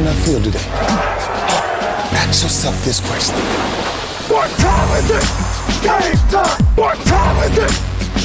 [0.00, 0.64] on that field today?
[2.16, 3.36] Ask yourself this question.
[4.32, 5.26] What time is it?
[5.84, 6.56] Game time.
[6.80, 7.72] What time is it?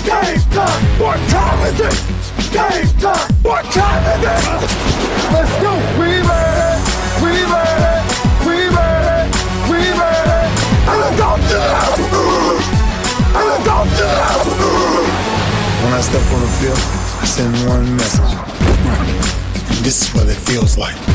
[0.08, 0.82] Game time.
[1.04, 1.96] What time is it?
[2.56, 3.28] Game time.
[3.44, 4.40] What time is it?
[5.35, 5.76] Let's go.
[5.99, 6.80] We made it.
[7.20, 8.03] We made it.
[8.48, 9.28] We made it.
[9.67, 10.48] We made it.
[10.88, 11.44] And good.
[13.35, 14.24] And good.
[15.84, 16.80] When I step on the field,
[17.20, 18.31] I send one message.
[19.84, 21.14] This is what it feels like.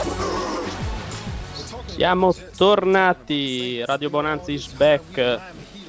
[2.01, 5.39] Siamo tornati, Radio Bonanza is back,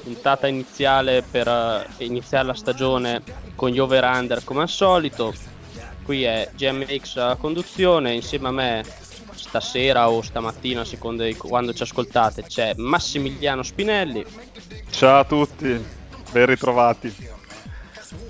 [0.03, 3.23] puntata iniziale per eh, iniziare la stagione
[3.55, 5.33] con gli over-under come al solito.
[6.03, 8.85] Qui è GMX a conduzione, insieme a me
[9.33, 14.23] stasera o stamattina, a seconda di quando ci ascoltate, c'è Massimiliano Spinelli,
[14.91, 15.83] Ciao a tutti,
[16.31, 17.11] ben ritrovati.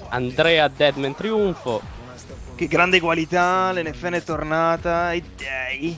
[0.08, 1.82] Andrea Deadman Triunfo
[2.56, 5.98] Che grande qualità, l'NFL è tornata e dai.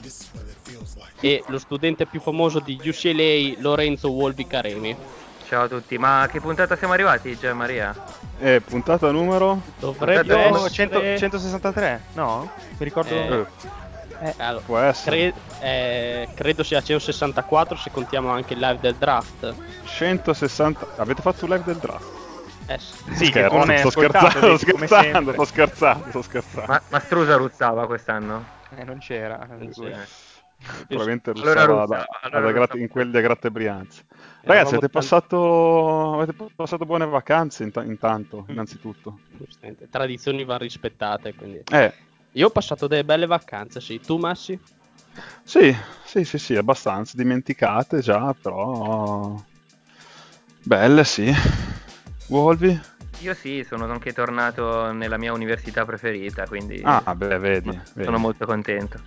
[1.20, 4.96] E lo studente più famoso di UCLA, Lorenzo Wolvi Caremi.
[5.44, 7.94] Ciao a tutti, ma a che puntata siamo arrivati, Gian Maria?
[8.38, 9.62] E puntata numero?
[9.78, 10.70] Dovrebbe Io essere...
[10.70, 12.02] 100 163?
[12.14, 12.50] No?
[12.78, 13.10] Mi ricordo...
[13.10, 13.46] Eh,
[14.18, 15.32] Eh, allora, può essere.
[15.32, 19.54] cre- eh, credo sia CEO 64 se contiamo anche il live del draft.
[19.84, 20.86] 160.
[20.96, 22.06] Avete fatto un live del draft?
[22.66, 22.94] Eh, sì.
[23.14, 26.72] Sì, che Scherzo, è sto scherzando, sto come scherzando, sto scherzando, sto scherzando.
[26.72, 28.44] Ma, ma Strusa ruzzava quest'anno?
[28.76, 29.46] Eh, non c'era.
[29.48, 30.04] Non c'era.
[30.88, 32.48] Probabilmente Allora russava russa, da- allora russa.
[32.48, 34.02] Agrate- in quelli a Gratte Brianza.
[34.08, 39.18] Ragazzi, Eravamo avete passato, avete passato buone vacanze inta- intanto, innanzitutto.
[39.38, 41.62] Giustamente, Tradizioni vanno rispettate, quindi...
[41.70, 41.92] Eh,
[42.32, 44.00] Io ho passato delle belle vacanze, sì.
[44.00, 44.58] Tu, Massi?
[45.44, 45.74] sì,
[46.04, 49.42] sì, sì, sì, abbastanza dimenticate già, però...
[50.64, 51.32] Belle, sì.
[52.28, 52.78] Wolvi?
[53.22, 57.80] Io sì, sono anche tornato nella mia università preferita, quindi Ah, beh, vedi.
[57.94, 58.20] sono vedi.
[58.22, 59.00] molto contento.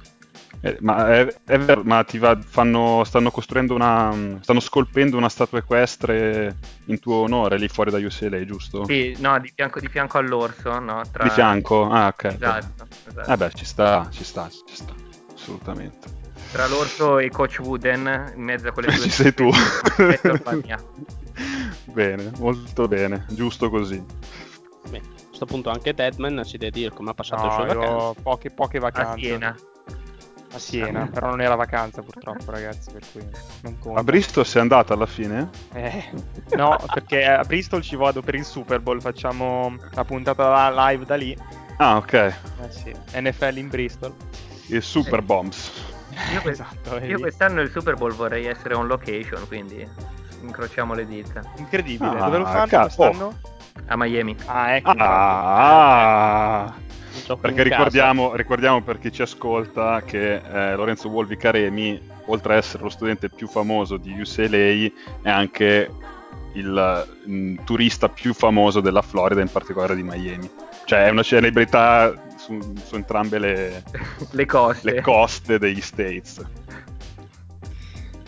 [0.62, 4.14] Eh, ma è, è vero, ma ti va- fanno, stanno costruendo una.
[4.42, 6.56] stanno scolpendo una statua equestre
[6.86, 8.84] in tuo onore lì fuori da UCLA, giusto?
[8.86, 11.02] Sì, no, di fianco, di fianco all'orso, no?
[11.09, 11.24] Tra...
[11.24, 11.90] Di fianco?
[11.90, 12.24] Ah, ok.
[12.25, 13.31] Esatto, esatto.
[13.31, 14.94] Eh beh, ci sta, ci sta, ci sta,
[15.34, 16.18] assolutamente.
[16.52, 19.03] Tra l'orso e Coach Wooden, in mezzo a quelle due...
[19.03, 19.50] Ci sei tu.
[21.94, 24.03] Bene, molto bene, giusto così.
[24.90, 27.64] Beh, a questo punto anche Deadman ci deve dire come ha passato le No, sue
[27.64, 28.22] io vacanze.
[28.24, 29.20] poche, poche A vacanze.
[29.20, 29.56] Siena.
[30.52, 33.24] A Siena, però non era vacanza purtroppo ragazzi, per cui
[33.62, 34.00] non conta.
[34.00, 35.50] A Bristol sei andata alla fine?
[35.74, 36.10] Eh,
[36.56, 41.16] no, perché a Bristol ci vado per il Super Bowl, facciamo la puntata live da
[41.16, 41.38] lì.
[41.78, 42.14] Ah, ok.
[42.14, 42.34] Eh
[42.70, 44.14] sì, NFL in Bristol.
[44.68, 45.72] Il Super Bombs.
[46.34, 49.88] Io, que- Esatto, io quest'anno il Super Bowl vorrei essere on location, quindi
[50.42, 51.42] incrociamo le dita.
[51.58, 52.96] Incredibile, Ah, dove lo fanno cazzo.
[53.04, 53.38] quest'anno?
[53.88, 54.36] A Miami.
[54.46, 54.90] Ah, ecco.
[54.92, 55.04] infatti.
[55.09, 56.74] Ah,
[57.29, 57.84] Gioco perché in casa.
[57.84, 62.90] ricordiamo, ricordiamo per chi ci ascolta che eh, Lorenzo Volvi Caremi, oltre ad essere lo
[62.90, 64.91] studente più famoso di UCLA,
[65.22, 65.91] è anche
[66.53, 70.50] il mm, turista più famoso della Florida, in particolare di Miami.
[70.85, 73.84] Cioè è una celebrità su, su entrambe le,
[74.31, 74.91] Le coste.
[74.91, 76.44] le coste degli States.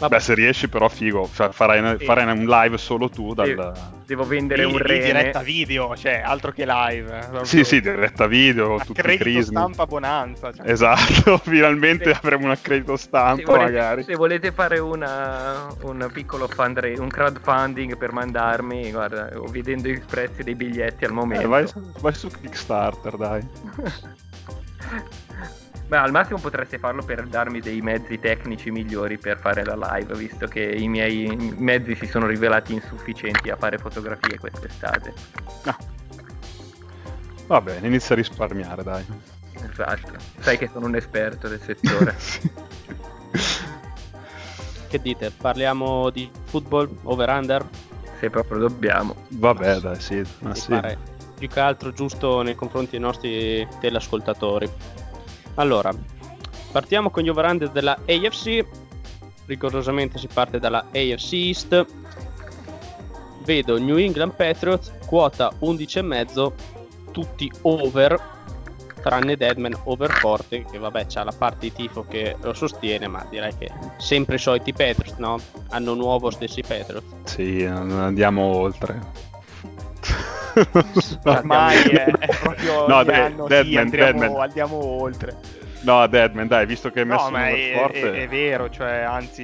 [0.02, 2.06] Vabbè, Beh, se riesci però figo, cioè, farai, Sì.
[2.06, 3.48] farai un live solo tu dal...
[3.48, 5.06] Devo- Devo vendere Lì- un rene.
[5.06, 7.16] diretta video, cioè altro che live.
[7.16, 9.44] eh, proprio Sì, sì, diretta video, tutti i accredito crismi.
[9.56, 10.52] stampa bonanza.
[10.52, 10.70] Cioè.
[10.70, 12.20] Esatto, finalmente Sì.
[12.22, 14.04] avremo un accredito Se stampa volete, magari.
[14.04, 20.44] se volete fare una, un piccolo fundra- un crowdfunding per mandarmi, guarda, vedendo i prezzi
[20.44, 21.48] dei biglietti al Eh, momento.
[21.48, 23.48] vai, su- vai su Kickstarter, dai.
[25.92, 30.16] Beh, al massimo potreste farlo per darmi dei mezzi tecnici migliori per fare la live,
[30.16, 35.14] visto che i miei mezzi si sono rivelati insufficienti a fare fotografie quest'estate.
[35.64, 35.78] Ah.
[37.46, 39.06] Va bene, inizia a risparmiare, dai.
[39.70, 40.14] Esatto.
[40.40, 42.16] Sai che sono un esperto del settore.
[44.88, 45.32] Che dite?
[45.32, 47.66] Parliamo di football, over-under?
[48.20, 49.16] Se proprio dobbiamo.
[49.30, 50.22] Vabbè, dai, sì.
[50.40, 50.70] Ma sì.
[50.70, 50.98] pare
[51.42, 54.70] più che altro giusto nei confronti dei nostri teleascoltatori.
[55.56, 55.94] Allora,
[56.72, 58.66] partiamo con gli over-under della AFC.
[59.46, 61.86] Rigorosamente si parte dalla AFC East.
[63.44, 66.52] Vedo New England Patriots, quota 11,5,
[67.12, 68.30] tutti over.
[69.02, 73.52] tranne Deadman overforte che vabbè c'ha la parte di tifo che lo sostiene ma direi
[73.58, 75.40] che sempre i soliti Patriots no?
[75.70, 79.31] hanno nuovo stessi Patriots Sì, non andiamo oltre.
[81.24, 84.42] Ormai è, è proprio No, ogni De- anno, sì, Deadman, andiamo, Deadman.
[84.42, 85.36] andiamo oltre.
[85.82, 88.12] No, Deadman, dai, visto che hai messo No, ma un è, forte...
[88.14, 89.44] è- è vero, cioè, anzi,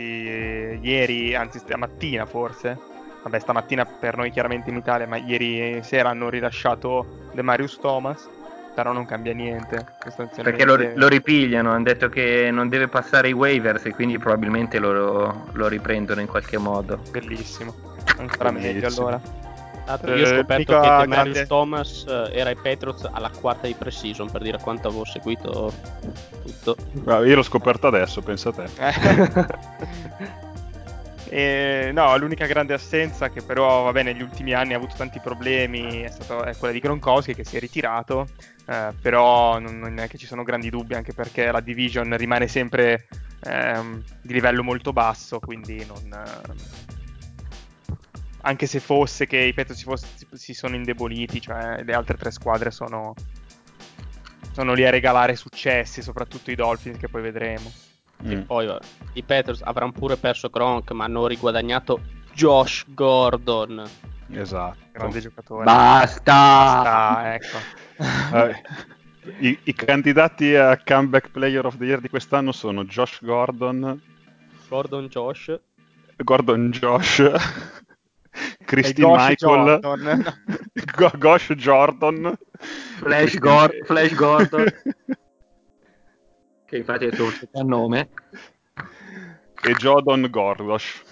[0.81, 2.77] ieri, anzi, stamattina forse,
[3.23, 8.29] vabbè, stamattina per noi chiaramente in Italia, ma ieri sera hanno rilasciato De Marius Thomas,
[8.75, 10.63] però non cambia niente, sostanzialmente.
[10.63, 14.77] Perché lo, lo ripigliano, hanno detto che non deve passare i waivers e quindi probabilmente
[14.77, 16.99] lo, lo riprendono in qualche modo.
[17.09, 17.73] Bellissimo,
[18.17, 19.07] ancora meglio Bellissimo.
[19.07, 19.46] allora.
[19.87, 23.07] Tra l'altro io ho Eh, scoperto mica che Demarius grande- Thomas eh, era ai Patriots
[23.09, 25.73] alla quarta di pre-season per dire quanto avevo seguito
[26.41, 26.75] tutto.
[26.91, 28.69] Guarda, Io l'ho scoperto adesso, pensa a te.
[31.29, 36.01] Eh, no, l'unica grande assenza che però, vabbè, negli ultimi anni ha avuto tanti problemi
[36.01, 38.27] è, stato, è quella di Gronkowski che si è ritirato,
[38.65, 42.47] eh, però non, non è che ci sono grandi dubbi anche perché la division rimane
[42.47, 43.07] sempre
[43.43, 46.11] ehm, di livello molto basso, quindi non...
[46.13, 46.86] eh,
[48.47, 52.31] anche se fosse che i Patriots si, fosse- si- sono indeboliti, cioè le altre tre
[52.31, 53.13] squadre sono,
[54.51, 57.71] sono lì a regalare successi, soprattutto i Dolphins che poi vedremo.
[58.23, 58.41] e Mm.
[58.41, 58.83] poi vabbè,
[59.13, 62.01] i Patriots avranno pure perso Gronk ma hanno riguadagnato
[62.33, 63.87] Josh Gordon
[64.31, 64.77] Esatto.
[64.91, 65.63] Grande giocatore.
[65.63, 66.33] Basta!
[66.33, 68.35] Basta, ecco.
[68.35, 68.61] Eh,
[69.47, 74.01] I, I candidati a comeback player of the year di quest'anno sono Josh Gordon,
[74.67, 75.59] Gordon Josh
[76.17, 77.23] Gordon Josh,
[78.65, 80.33] Christine Gosh Michael, Jordan.
[80.95, 82.37] Go- Gosh Jordan,
[82.97, 84.65] Flash, Gor- Flash Gordon,
[86.65, 87.31] che infatti è il suo
[87.63, 88.09] nome.
[89.63, 91.03] e Jodon Gordosh.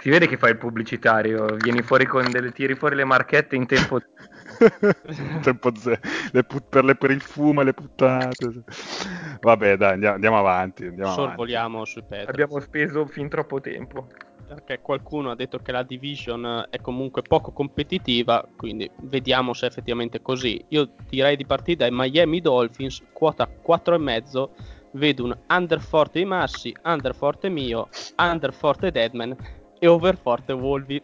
[0.00, 3.66] Si vede che fa il pubblicitario, vieni fuori con delle, tiri fuori le marchette in
[3.66, 4.00] tempo
[6.32, 8.64] le put- per, le- per il fumo e le puttate.
[9.40, 10.84] Vabbè, dai, andiamo, andiamo avanti.
[10.86, 11.28] Andiamo avanti.
[11.28, 14.06] sorvoliamo sui Patriots Abbiamo speso fin troppo tempo.
[14.46, 19.68] perché qualcuno ha detto che la division è comunque poco competitiva, quindi vediamo se è
[19.68, 20.62] effettivamente così.
[20.68, 24.48] Io direi di partire dai Miami Dolphins, quota 4,5,
[24.92, 29.36] vedo un under forte i Massi, under forte mio, under forte Deadman
[29.78, 31.00] e over forte Wolvi.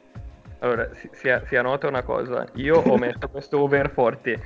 [0.64, 4.40] Allora, si, sia, sia nota una cosa, io ho messo questo over forte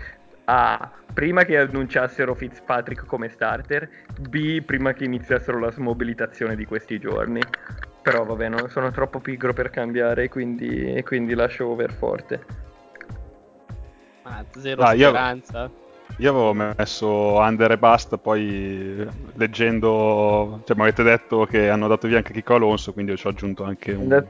[0.47, 3.89] A, prima che annunciassero Fitzpatrick come starter,
[4.19, 7.41] B, prima che iniziassero la smobilitazione di questi giorni.
[8.03, 12.45] Però vabbè, non sono troppo pigro per cambiare, quindi, e quindi lascio over forte.
[14.23, 15.71] Ma zero Ah, io- speranza.
[16.17, 22.09] Io avevo messo under e basta, poi leggendo, cioè mi avete detto che hanno dato
[22.09, 24.27] via anche Kiko Alonso, quindi io ci ho aggiunto anche un...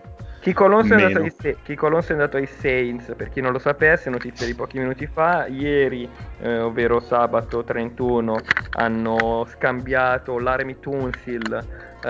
[0.49, 3.53] Chico Alonso, è andato ai Sa- Chico Alonso è andato ai Saints, per chi non
[3.53, 6.09] lo sapesse, notizia di pochi minuti fa, ieri,
[6.41, 8.35] eh, ovvero sabato 31,
[8.73, 11.67] hanno scambiato Laramie Tunsil
[12.03, 12.09] eh,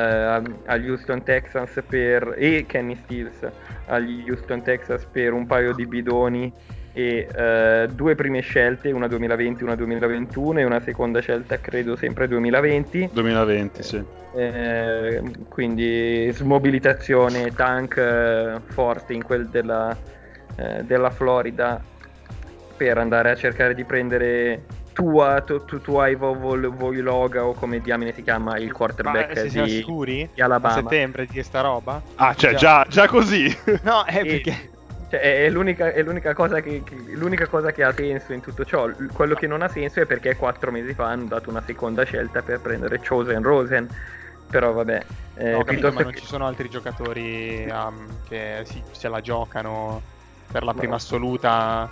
[0.67, 3.45] agli Houston Texans per, e Kenny Stills
[3.87, 6.53] agli Houston Texans per un paio di bidoni
[6.99, 11.95] e eh, due prime scelte, una 2020 e una 2021 e una seconda scelta credo
[11.95, 13.11] sempre 2020.
[13.13, 14.03] 2020, sì.
[14.35, 19.97] Eh, quindi smobilitazione tank eh, forte in quel della,
[20.57, 21.81] eh, della Florida
[22.77, 27.79] per andare a cercare di prendere Tua, tu, tu, Tua Ivo Vol- Voiloga o come
[27.81, 30.29] diamine si chiama il Ma quarterback se siamo di, sicuri?
[30.35, 30.75] di A Alabama.
[30.83, 32.03] settembre di sta roba?
[32.17, 33.47] Ah, cioè, già, già così?
[33.83, 34.71] No, è E- perché...
[35.11, 38.65] cioè, è, l'unica, è l'unica cosa che, che- l'unica cosa che ha senso in tutto
[38.65, 38.91] ciò.
[39.13, 42.43] Quello che non ha senso è perché quattro mesi fa hanno dato una seconda scelta
[42.43, 43.89] per prendere Chosen Rosen.
[44.51, 45.03] Però vabbè,
[45.35, 49.09] eh, No, ho capito, ma non che- ci sono altri giocatori um, che si, se
[49.09, 50.01] la giocano
[50.51, 50.79] per la No.
[50.79, 51.89] prima assoluta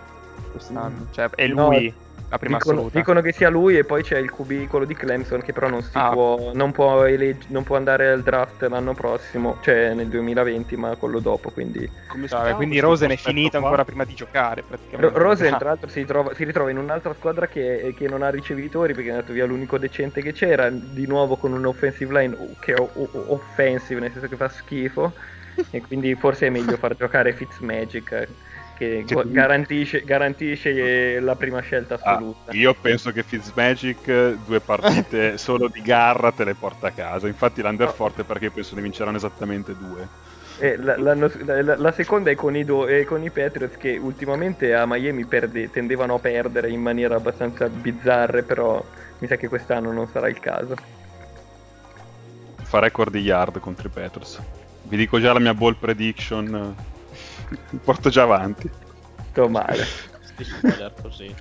[0.52, 1.06] quest'anno.
[1.10, 1.92] Cioè, è No, lui
[2.28, 2.98] la prima dicono, assoluta.
[2.98, 5.82] dicono che sia lui e poi c'è il QB, quello di Clemson, che però non,
[5.82, 6.10] si Ah.
[6.10, 10.96] può, non, può elegg- non può andare al draft l'anno prossimo, cioè nel 2020, ma
[10.96, 11.50] quello dopo.
[11.50, 13.32] Quindi Come chiama quindi Rosen è qua?
[13.60, 15.16] ancora prima di giocare praticamente.
[15.16, 15.56] Ro- Rosen, Ah.
[15.58, 19.08] tra l'altro, si, trova- si ritrova in un'altra squadra che, che non ha ricevitori perché
[19.08, 20.68] è andato via l'unico decente che c'era.
[20.70, 24.48] Di nuovo con un offensive line che è o- o- offensive, nel senso che fa
[24.48, 25.12] schifo.
[25.70, 28.28] e quindi forse è meglio far giocare Fitzmagic eh,
[28.76, 32.52] che, Che tu- garantisce, garantisce eh, la prima scelta Ah, assoluta.
[32.52, 37.26] io penso che Fitzmagic eh, due partite solo di garra te le porta a casa.
[37.26, 40.08] Infatti l'under forte perché penso ne vinceranno esattamente due.
[40.58, 43.98] Eh, la, la- la- la seconda è con, i Do- è con i Patriots che
[43.98, 48.82] ultimamente a Miami perde- tendevano a perdere in maniera abbastanza bizzarre, però
[49.18, 50.74] mi sa che quest'anno non sarà il caso.
[52.64, 54.42] Fa record di yard contro i Patriots.
[54.82, 56.74] Vi dico già la mia ball prediction.
[57.84, 58.70] porto già avanti.
[59.30, 59.84] Sto male.
[60.36, 61.34] Di spoiler così.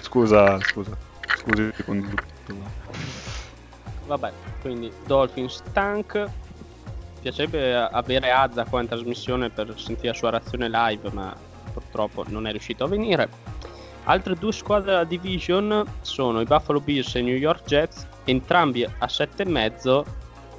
[0.00, 0.96] scusa, scusa.
[1.36, 1.72] Scusi.
[4.06, 6.28] Vabbè, quindi Dolphins Tank.
[7.20, 11.34] Piacerebbe avere Azza qua in trasmissione per sentire la sua reazione live, ma
[11.72, 13.28] purtroppo non è riuscito a venire.
[14.04, 18.84] Altre due squadre della division sono i Buffalo Bills e i New York Jets, entrambi
[18.84, 20.04] a 7,5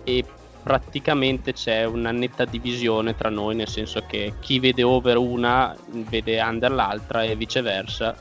[0.04, 0.26] e
[0.66, 6.42] praticamente c'è una netta divisione tra noi, nel senso che chi vede over una vede
[6.42, 8.18] under l'altra e viceversa.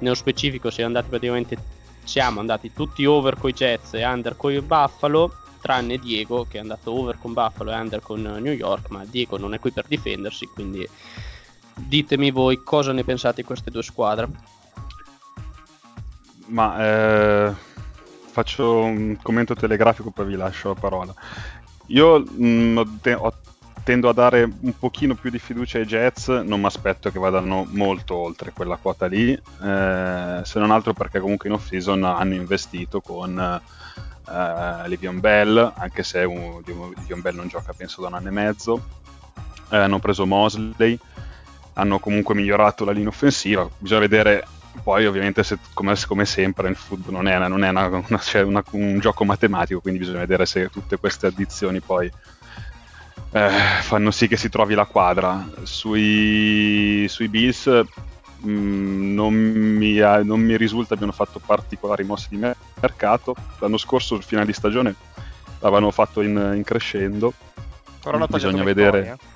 [0.00, 1.56] Nello specifico siamo andati praticamente
[2.02, 6.56] siamo andati tutti over con i Jets e under con i Buffalo, tranne Diego che
[6.58, 9.70] è andato over con Buffalo e under con New York, ma Diego non è qui
[9.70, 10.84] per difendersi, quindi
[11.76, 14.28] ditemi voi cosa ne pensate di queste due squadre.
[16.46, 17.54] Ma eh,
[18.32, 21.14] faccio un commento telegrafico poi vi lascio la parola.
[21.86, 22.78] Io mh, mm,
[23.16, 23.32] ho
[23.84, 27.66] tendo a dare un pochino più di fiducia ai Jets, non mi aspetto che vadano
[27.68, 33.02] molto oltre quella quota lì, eh, se non altro perché comunque in off-season hanno investito
[33.02, 38.32] con eh, Livion Bell, anche se Livion Bell non gioca penso da un anno e
[38.32, 38.82] mezzo,
[39.70, 40.98] eh, hanno preso Mosley,
[41.74, 44.46] hanno comunque migliorato la linea offensiva, bisogna vedere
[44.82, 48.42] poi ovviamente se, come, come, sempre nel football non è, non è una, una, cioè
[48.42, 52.10] una, un gioco matematico, quindi bisogna vedere se tutte queste addizioni poi
[53.34, 53.48] eh,
[53.80, 55.44] fanno sì che si trovi la quadra.
[55.64, 62.36] Sui, sui Bills mh, mm, non, mi, non, mi, risulta abbiano fatto particolari mosse di
[62.36, 63.34] mercato.
[63.58, 64.94] L'anno scorso, il finale di stagione,
[65.58, 67.32] l'avevano fatto in, in crescendo.
[68.02, 69.18] Però Bisogna vedere.
[69.18, 69.33] Eh?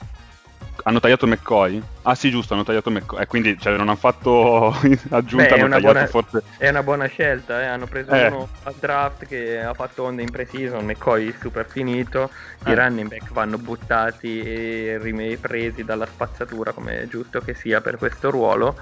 [0.85, 1.82] Hanno tagliato McCoy?
[2.02, 3.23] Ah sì, giusto, hanno tagliato McCoy.
[3.23, 4.68] Eh, quindi cioè, non hanno fatto
[5.11, 6.42] aggiunta, Beh, hanno tagliato buona, forse...
[6.56, 7.66] È una buona scelta, eh.
[7.66, 8.26] hanno preso eh.
[8.28, 12.30] uno al draft che ha fatto onda in pre-season, McCoy super finito,
[12.66, 12.75] i eh.
[12.75, 18.30] running back vanno buttati e ripresi dalla spazzatura come è giusto che sia per questo
[18.30, 18.76] ruolo.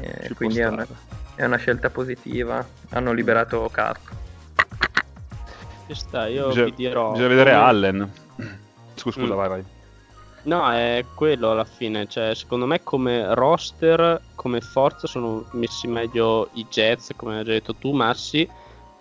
[0.00, 0.86] Eh, quindi è una,
[1.34, 2.64] è una, scelta positiva.
[2.90, 3.98] Hanno liberato cap.
[5.86, 7.10] Ci sta, io bisogna, vi dirò...
[7.12, 7.62] Bisogna vedere come...
[7.64, 8.12] Allen.
[8.94, 9.36] Scusa, scusa, mm.
[9.36, 9.64] vai, vai.
[10.48, 12.08] No, è quello alla fine.
[12.08, 17.74] Cioè, secondo me, come roster, come forza, sono messi meglio i Jets, come hai detto
[17.74, 18.48] tu, Massi.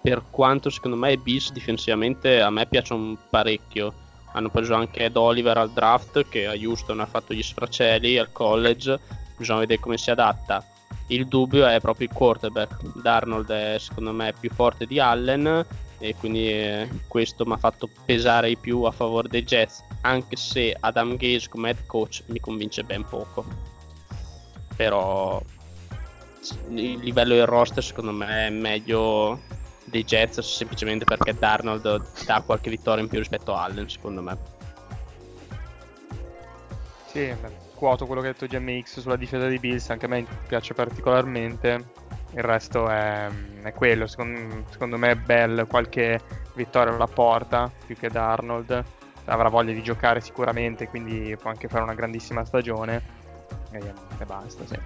[0.01, 3.93] Per quanto secondo me i Bills difensivamente a me piacciono parecchio.
[4.33, 8.33] Hanno preso anche Ed Oliver al draft, che a Houston ha fatto gli sfracelli al
[8.33, 8.99] college.
[9.37, 10.61] Bisogna vedere come si adatta.
[11.07, 12.99] Il dubbio è proprio il quarterback.
[13.01, 15.65] Darnold è secondo me più forte di Allen
[15.99, 20.35] e quindi eh, questo mi ha fatto pesare di più a favore dei Jets anche
[20.35, 23.45] se Adam Gage come head coach mi convince ben poco.
[24.75, 25.41] Però
[26.69, 29.41] il livello del roster secondo me è meglio
[29.85, 34.37] dei Jets semplicemente perché Darnold dà qualche vittoria in più rispetto a Allen secondo me.
[37.07, 37.33] Sì,
[37.73, 42.05] quoto quello che ha detto GMX sulla difesa dei Bills anche a me piace particolarmente
[42.31, 43.29] il resto è,
[43.61, 44.07] è quello.
[44.07, 46.19] Secondo, secondo, me Bell qualche
[46.53, 48.83] vittoria la porta più che da Arnold.
[49.25, 53.15] Avrà voglia di giocare sicuramente, quindi può anche fare una grandissima stagione.
[53.71, 54.79] E, e basta, sì.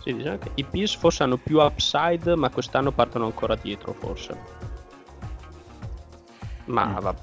[0.00, 4.36] Sì, diciamo che i Peace forse hanno più upside, ma quest'anno partono ancora dietro, forse.
[6.66, 6.98] Ma mm.
[6.98, 7.14] va.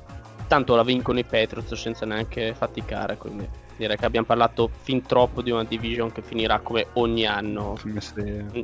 [0.48, 5.42] Tanto la vincono i Patriots senza neanche faticare, quindi direi che abbiamo parlato fin troppo
[5.42, 7.78] di una division che finirà come ogni anno.
[7.98, 8.64] Sì,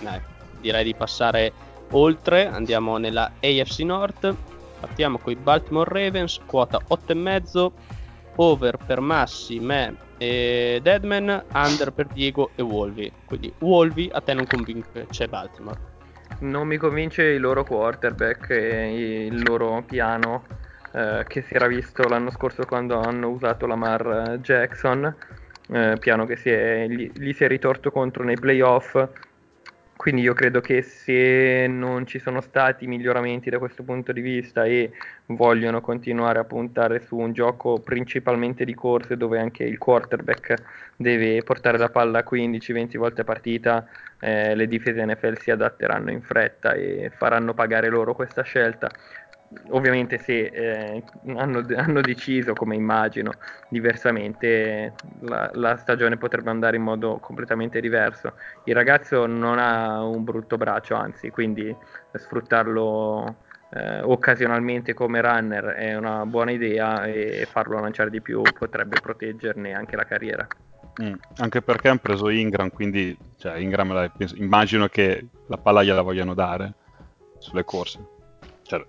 [0.00, 0.20] dai.
[0.60, 1.52] direi di passare
[1.90, 4.34] oltre, andiamo nella AFC North.
[4.80, 7.70] Partiamo con i Baltimore Ravens, quota 8,5,
[8.36, 13.10] over per Massi, me e Deadman, under per Diego e Wolvi.
[13.24, 15.94] Quindi Wolvi a te non convince c'è Baltimore.
[16.40, 20.44] Non mi convince il loro quarterback e il loro piano
[20.96, 25.14] eh, che si era visto l'anno scorso quando hanno usato Lamar eh, Jackson,
[25.68, 29.06] eh, piano che si è, gli, gli, si è ritorto contro nei playoff.
[29.94, 34.64] Quindi io credo che se non ci sono stati miglioramenti da questo punto di vista
[34.64, 34.92] e
[35.26, 40.54] vogliono continuare a puntare su un gioco principalmente di corse dove anche il quarterback
[40.96, 43.86] deve portare la palla 15-20 volte a partita,
[44.20, 48.90] eh, le difese NFL si adatteranno in fretta e faranno pagare loro questa scelta
[49.70, 51.02] ovviamente se eh,
[51.34, 53.32] hanno, hanno, deciso, come immagino,
[53.68, 58.34] diversamente, la, la, stagione potrebbe andare in modo completamente diverso.
[58.64, 61.74] Il ragazzo non ha un brutto braccio, anzi, quindi
[62.12, 63.36] sfruttarlo
[63.70, 69.74] eh, occasionalmente come runner è una buona idea e farlo lanciare di più potrebbe proteggerne
[69.74, 70.46] anche la carriera.
[71.02, 76.00] Mm, anche perché hanno preso Ingram, quindi cioè, Ingram la, immagino che la palla gliela
[76.00, 76.72] vogliano dare
[77.38, 77.98] sulle corse.
[78.62, 78.84] Cioè,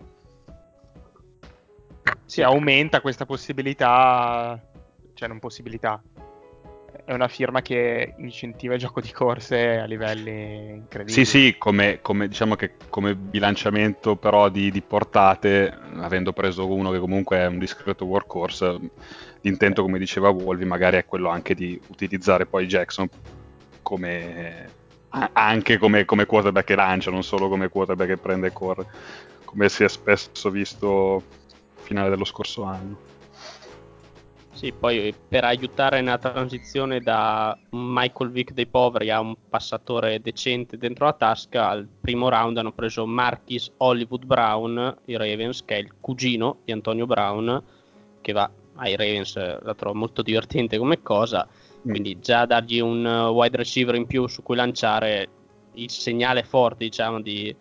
[2.27, 4.61] si aumenta questa possibilità,
[5.13, 6.03] cioè non possibilità,
[7.05, 11.13] è una firma che incentiva il gioco di corse a livelli incredibili.
[11.13, 16.91] Sì, sì, come, come, diciamo che come bilanciamento però di, di, portate, avendo preso uno
[16.91, 18.77] che comunque è un discreto workhorse,
[19.39, 23.07] l'intento, come diceva Wolvi, magari è quello anche di utilizzare poi Jackson
[23.81, 24.69] come,
[25.31, 28.85] anche come, come quarterback che lancia, non solo come quarterback che prende e corre,
[29.45, 31.23] come si è spesso visto
[31.87, 33.15] finale dello scorso anno.
[34.51, 40.77] Sì, poi per aiutare nella transizione da Michael Vick dei poveri a un passatore decente
[40.77, 45.77] dentro la tasca, al primo round hanno preso Marquis Hollywood Brown, i Ravens, che è
[45.77, 47.63] il cugino di Antonio Brown,
[48.19, 51.47] che va ai Ravens, la trovo molto divertente come cosa,
[51.83, 55.29] quindi già dargli un wide receiver in più su cui lanciare
[55.73, 57.55] il segnale forte, diciamo, di,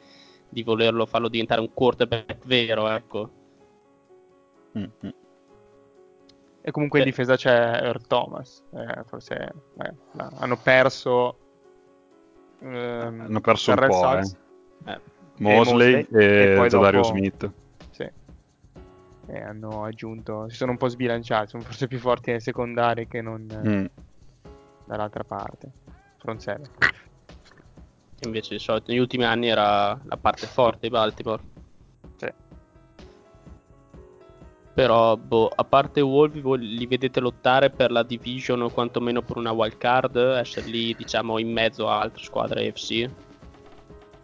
[0.48, 3.44] di volerlo farlo diventare un quarterback vero, ecco.
[4.76, 5.14] Mm-hmm.
[6.62, 7.04] E comunque Beh.
[7.04, 8.62] in difesa c'è Earl Thomas.
[8.72, 11.38] Eh, forse eh, hanno perso.
[12.60, 14.18] Ehm, hanno perso un po'.
[14.18, 14.92] Eh.
[14.92, 15.00] Eh.
[15.38, 17.14] Mosley e, e, e Zadario dopo...
[17.14, 17.50] Smith.
[17.90, 18.10] Sì.
[19.26, 20.48] E hanno aggiunto.
[20.48, 21.50] Si sono un po' sbilanciati.
[21.50, 23.84] Sono forse più forti nei secondari che non mm.
[24.86, 25.70] dall'altra parte.
[26.18, 26.68] Front seven.
[28.24, 31.42] Invece di solito negli ultimi anni era la parte forte di Baltimore.
[34.76, 39.38] Però, boh, a parte Wolvi, voi li vedete lottare per la division o quantomeno per
[39.38, 40.16] una wild card?
[40.16, 43.08] Essere lì, diciamo, in mezzo a altre squadre AFC?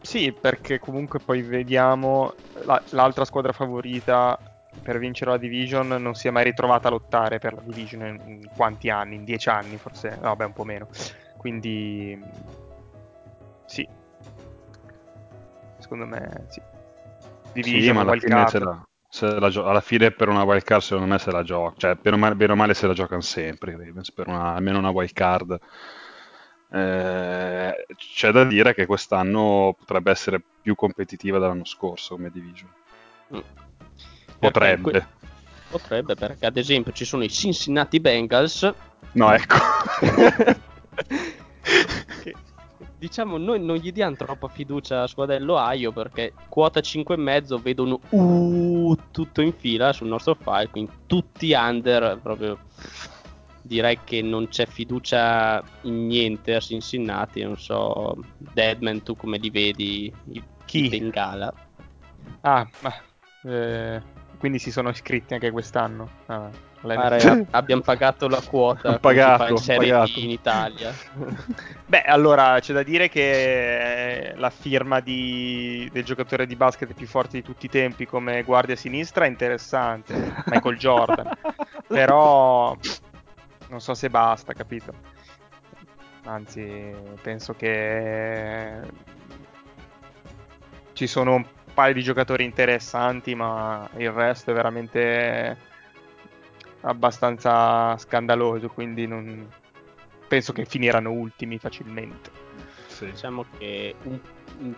[0.02, 4.38] Sì, perché comunque poi vediamo la, l'altra squadra favorita
[4.82, 8.20] per vincere la division non si è mai ritrovata a lottare per la division in,
[8.26, 9.14] in quanti anni?
[9.14, 10.18] In dieci anni forse?
[10.20, 10.86] No, beh, un po' meno.
[11.38, 12.22] Quindi,
[13.64, 13.88] sì.
[15.78, 16.60] Secondo me, sì.
[17.54, 21.06] Division, sì, ma alla fine ce l'ha Gio- alla fine per una wild card secondo
[21.06, 23.72] me se la gioca, cioè bene o male, bene o male se la giocano sempre
[23.72, 25.60] i Ravens, per una, almeno una wild card.
[26.70, 32.70] Eh, c'è da dire che quest'anno potrebbe essere più competitiva dell'anno scorso come division.
[33.34, 33.40] Mm.
[34.38, 34.90] Potrebbe.
[34.90, 35.08] Perché,
[35.68, 38.72] potrebbe perché ad esempio ci sono i Cincinnati Bengals.
[39.12, 39.56] No, ecco.
[43.02, 47.98] diciamo noi non gli diamo troppa fiducia a squadello Aio perché quota 5,5 vedono
[49.10, 52.58] tutto in fila sul nostro file, quindi tutti under proprio
[53.62, 59.50] direi che non c'è fiducia in niente a Cincinnati, non so, Deadman tu come li
[59.50, 60.86] vedi i, Chi?
[60.86, 61.52] i Bengala?
[62.40, 62.92] Ah, ma
[63.44, 64.02] eh,
[64.42, 66.08] quindi si sono iscritti anche quest'anno.
[66.26, 66.50] Ah.
[66.80, 70.18] Pare abbiamo pagato la quota pagato, pagato.
[70.18, 70.92] in Italia.
[71.86, 77.36] Beh, allora c'è da dire che la firma di, del giocatore di basket più forte
[77.36, 81.30] di tutti i tempi come guardia sinistra è interessante, Michael Jordan.
[81.86, 82.76] Però
[83.68, 84.92] non so se basta, capito?
[86.24, 88.80] Anzi, penso che
[90.94, 95.56] ci sono un paio di giocatori interessanti, ma il resto è veramente
[96.82, 99.48] abbastanza scandaloso, quindi non...
[100.28, 102.30] penso che finiranno ultimi facilmente.
[102.86, 103.06] Sì.
[103.06, 104.20] Diciamo che un,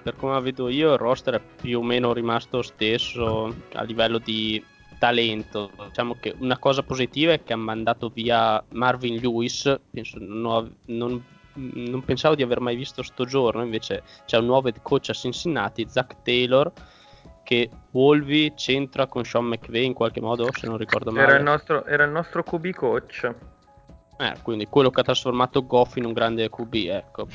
[0.02, 4.18] per come la vedo io il roster è più o meno rimasto stesso a livello
[4.18, 4.62] di
[4.98, 5.70] talento.
[5.88, 11.22] Diciamo che una cosa positiva è che ha mandato via Marvin Lewis, penso, non, non,
[11.55, 15.12] non pensavo di aver mai visto sto giorno, invece c'è un nuovo head coach a
[15.12, 16.73] Cincinnati, Zach Taylor,
[17.43, 21.27] che Wolvi c'entra con Sean McVay in qualche modo, se non ricordo male.
[21.27, 23.35] Era il nostro, era il nostro QB coach.
[24.17, 27.29] Eh, quindi quello che ha trasformato Goff in un grande QB, ecco.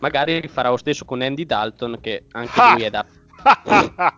[0.00, 3.04] Magari farà lo stesso con Andy Dalton, che anche lui è da...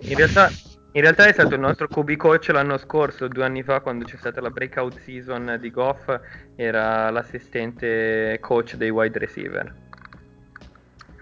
[0.00, 0.50] in, realtà,
[0.94, 4.16] in realtà è stato il nostro QB coach l'anno scorso, due anni fa, quando c'è
[4.16, 6.14] stata la breakout season di Goff,
[6.54, 9.74] era l'assistente coach dei wide receiver.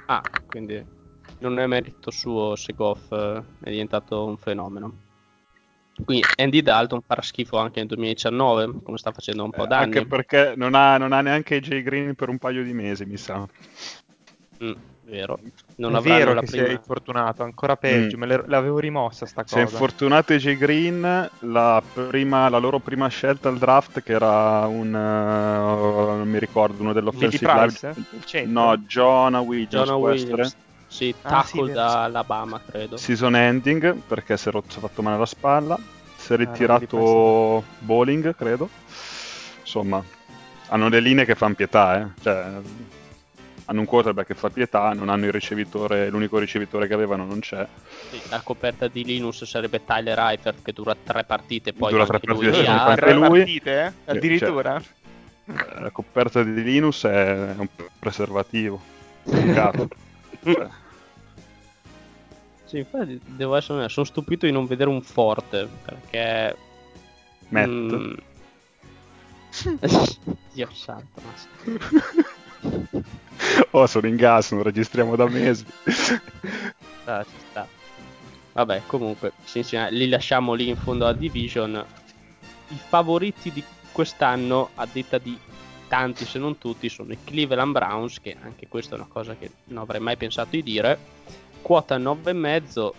[0.07, 0.85] Ah, quindi
[1.39, 5.09] non è merito suo se Goff eh, è diventato un fenomeno.
[6.05, 9.85] Quindi Andy Dalton farà schifo anche nel 2019, come sta facendo un po' d'anni.
[9.85, 13.17] Anche perché non ha, non ha neanche Jay Green per un paio di mesi, mi
[13.17, 13.47] sa.
[14.65, 14.73] Mm,
[15.11, 15.39] vero.
[15.77, 16.65] Non è vero che prima...
[16.65, 18.21] sei infortunato, ancora peggio, mm.
[18.21, 19.59] me l'avevo rimossa sta cosa.
[19.59, 24.89] È infortunato Jay Green, la, prima, la, loro prima scelta al draft che era un,
[24.89, 27.95] uh, non mi ricordo, uno dell'offensive Price,
[28.33, 28.47] eh?
[28.47, 30.57] No, Jonah Williams, Jonah Williams.
[30.87, 32.97] Sì, ah, tackle sì, dall'Alabama, credo.
[32.97, 35.79] Season ending, perché si è, rotto, fatto male la spalla.
[36.17, 38.69] Si è ah, ritirato bowling, credo.
[39.61, 40.03] Insomma,
[40.69, 42.07] hanno le linee che fanno pietà, eh.
[42.21, 42.45] Cioè,
[43.71, 47.39] hanno un quarterback che fa pietà, non hanno il ricevitore, l'unico ricevitore che avevano non
[47.39, 47.65] c'è.
[48.11, 52.19] Sì, la coperta di Linus sarebbe Tyler Eifert che dura tre partite, poi Dura tre
[52.25, 53.29] lui partite, sono anche Tre lui.
[53.29, 53.91] partite, eh?
[53.91, 54.77] Sì, Addirittura?
[55.45, 58.81] Eh, La coperta di Linus è un preservativo.
[59.23, 59.89] Peccato.
[60.43, 60.69] Cioè,
[62.65, 66.57] Sì, infatti devo essere onesto, sono stupito di non vedere un forte perché
[67.51, 67.69] Matt.
[67.69, 68.15] Mm.
[70.55, 71.33] Dio santo, ma...
[73.71, 75.65] oh, sono in gas, non registriamo da mesi.
[77.07, 77.67] Ah, ci sta.
[78.53, 79.33] Vabbè, comunque,
[79.91, 81.85] li lasciamo lì in fondo alla division.
[82.69, 85.37] I favoriti di quest'anno, a detta di
[85.89, 89.51] tanti se non tutti, sono i Cleveland Browns, che anche questa è una cosa che
[89.65, 90.99] non avrei mai pensato di dire.
[91.63, 92.91] Quota 9,5,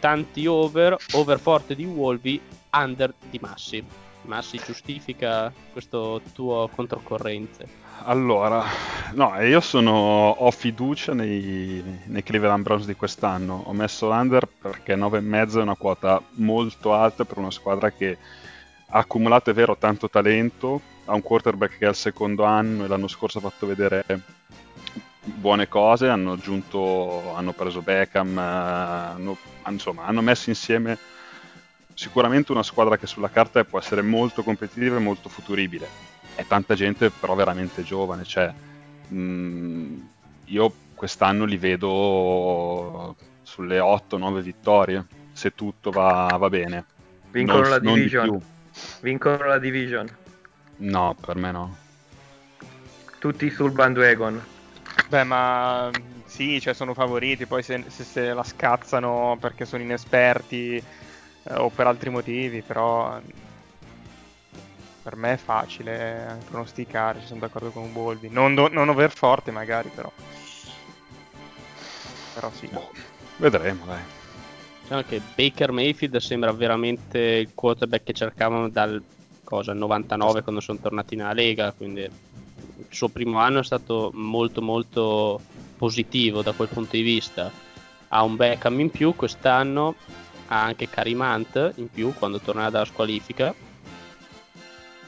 [0.00, 2.40] tanti over, over forte di Wolvi,
[2.72, 3.84] under di Massi.
[4.22, 7.81] Massi giustifica questo tuo controcorrente.
[8.04, 8.64] Allora,
[9.12, 9.92] no, io sono,
[10.30, 13.62] ho fiducia nei, nei Cleveland Browns di quest'anno.
[13.66, 18.18] Ho messo l'under perché 9,5 è una quota molto alta per una squadra che
[18.88, 20.80] ha accumulato, è vero, tanto talento.
[21.04, 24.04] Ha un quarterback che è al secondo anno e l'anno scorso ha fatto vedere
[25.22, 26.08] buone cose.
[26.08, 29.36] Hanno aggiunto, hanno preso Beckham, hanno,
[29.68, 30.98] insomma, hanno messo insieme
[31.94, 36.74] sicuramente una squadra che sulla carta può essere molto competitiva e molto futuribile è tanta
[36.74, 38.52] gente però veramente giovane cioè
[39.08, 39.94] mh,
[40.46, 46.86] io quest'anno li vedo sulle 8-9 vittorie se tutto va, va bene
[47.32, 48.24] Vincono Non- la non di division.
[48.28, 48.40] più.
[49.00, 50.06] Vincono la division.
[50.78, 51.76] no per me no
[53.18, 54.42] Tutti sul bandwagon.
[55.08, 59.82] Beh, ma mm, sì, cioè sono favoriti, poi se, se- se la scazzano perché sono
[59.82, 63.41] inesperti eh, o per altri motivi, però mm,
[65.02, 68.28] per me è facile pronosticare, ci sono d'accordo con Boldi.
[68.30, 70.10] Non, do- non over forte magari, però.
[72.32, 72.68] Però sì.
[72.68, 72.90] Boh,
[73.36, 74.20] vedremo dai
[74.82, 79.02] Diciamo che Baker Mayfield sembra veramente il quarterback che cercavano dal
[79.44, 84.60] cosa, 99 quando sono tornati nella Lega, quindi il suo primo anno è stato molto
[84.60, 85.40] molto
[85.76, 87.50] positivo da quel punto di vista.
[88.08, 89.96] Ha un Beckham in più quest'anno,
[90.46, 93.54] ha anche Karim Hunt in più quando tornerà dalla squalifica.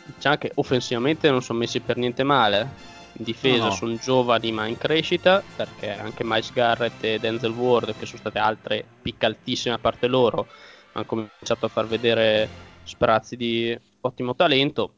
[0.05, 2.93] Diciamo che offensivamente non sono messi per niente male.
[3.17, 3.71] In difesa No, no.
[3.71, 8.39] sono giovani ma in crescita, perché anche Miles Garrett e Denzel Ward, che sono state
[8.39, 10.49] altre picche altissime a parte loro,
[10.93, 12.49] hanno cominciato a far vedere
[12.83, 14.95] sprazzi di ottimo talento.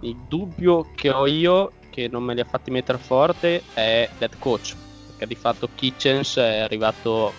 [0.00, 4.38] Il dubbio che ho io, che non me li ha fatti mettere forte, è l'head
[4.38, 7.32] coach, perché di fatto Kitchens è arrivato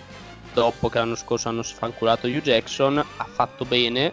[0.52, 4.12] dopo che l'anno scorso hanno sfanculato Hugh Jackson, ha fatto bene,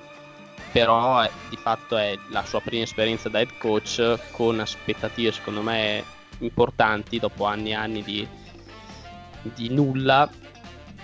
[0.75, 5.61] però è- di fatto è la sua prima esperienza da head coach con aspettative secondo
[5.61, 6.03] me
[6.39, 8.27] importanti dopo anni e anni di,
[9.41, 10.29] di nulla.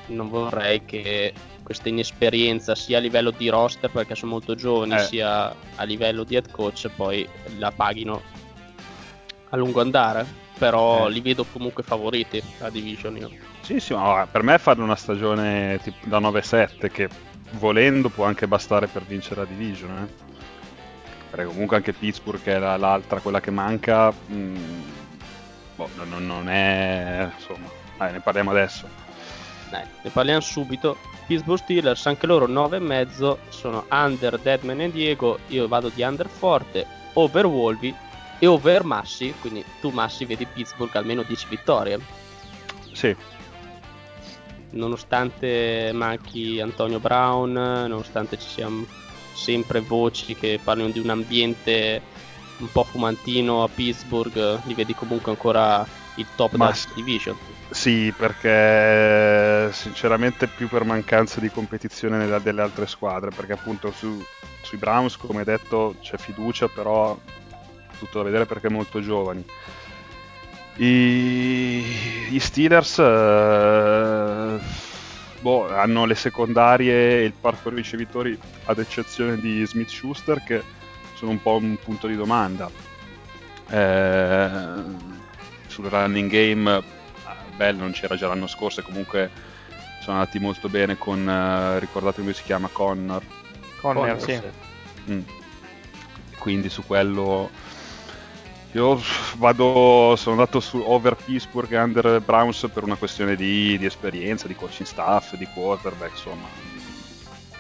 [0.08, 5.00] Non vorrei che questa inesperienza sia a livello di roster perché sono molto giovani Eh.
[5.00, 7.26] sia a livello di head coach poi
[7.58, 8.22] la paghino
[9.52, 10.26] a lungo andare
[10.58, 11.12] però Eh.
[11.12, 13.30] li vedo comunque favoriti la division io
[13.62, 17.08] Sì, sì, ma per me fare una stagione tipo da 9-7 che
[17.52, 19.92] volendo può anche bastare per vincere la division.
[19.98, 20.30] Eh?
[21.30, 24.56] Perché comunque anche Pittsburgh, che è la- l'altra, quella che manca, mh,
[25.76, 27.30] boh, non- non, non è...
[27.34, 28.88] insomma, dai, ne parliamo adesso.
[29.70, 30.98] Dai, ne parliamo subito.
[31.28, 35.40] Pittsburgh Steelers, anche loro 9,5 sono under Deadman e Diego.
[35.48, 37.96] Io vado di under forte, over Wolvi
[38.40, 39.34] e over Massi.
[39.40, 42.00] Quindi tu, Massi, vedi Pittsburgh almeno 10 vittorie.
[42.92, 43.16] Sì,
[44.72, 48.86] Nonostante manchi Antonio Brown, nonostante ci siano
[49.34, 52.02] sempre voci che parlino di un ambiente
[52.58, 57.36] un po' fumantino a Pittsburgh, li vedi comunque ancora il top Ma della division.
[57.70, 64.24] Sì, perché sinceramente più per mancanza di competizione nelle, delle altre squadre, perché appunto su-
[64.62, 67.18] sui Browns, come detto, c'è fiducia, però
[67.98, 69.44] tutto da vedere perché molto giovani.
[70.78, 71.84] I,
[72.30, 74.60] gli Steelers eh,
[75.42, 80.64] boh, hanno le secondarie e il parco ricevitori, ad eccezione di Smith Schuster, che
[81.16, 82.70] sono un po' un punto di domanda.
[83.70, 84.50] Eh,
[85.68, 89.32] sul running game ah, Bell non c'era già l'anno scorso e comunque
[90.02, 93.24] sono andati molto bene con eh, ricordate come si chiama Connor
[93.80, 94.34] Connor, sì.
[94.34, 95.14] sì.
[95.14, 95.22] Mm.
[96.38, 97.50] quindi su quello
[98.74, 99.02] io
[99.36, 104.48] vado sono andato su over Pittsburgh e under Browns per una questione di, di esperienza
[104.48, 106.48] di coaching staff di quarterback insomma.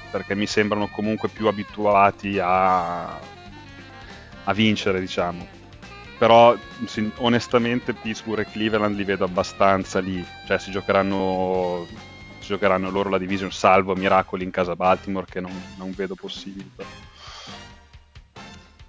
[0.10, 5.46] Perché mi sembrano comunque più abituati a, a vincere diciamo.
[6.18, 6.56] Però
[7.16, 11.88] onestamente Pittsburgh e Cleveland li vedo abbastanza lì, cioè si giocheranno,
[12.40, 17.11] si giocheranno loro la division salvo miracoli in casa Baltimore che non, non vedo possibilità.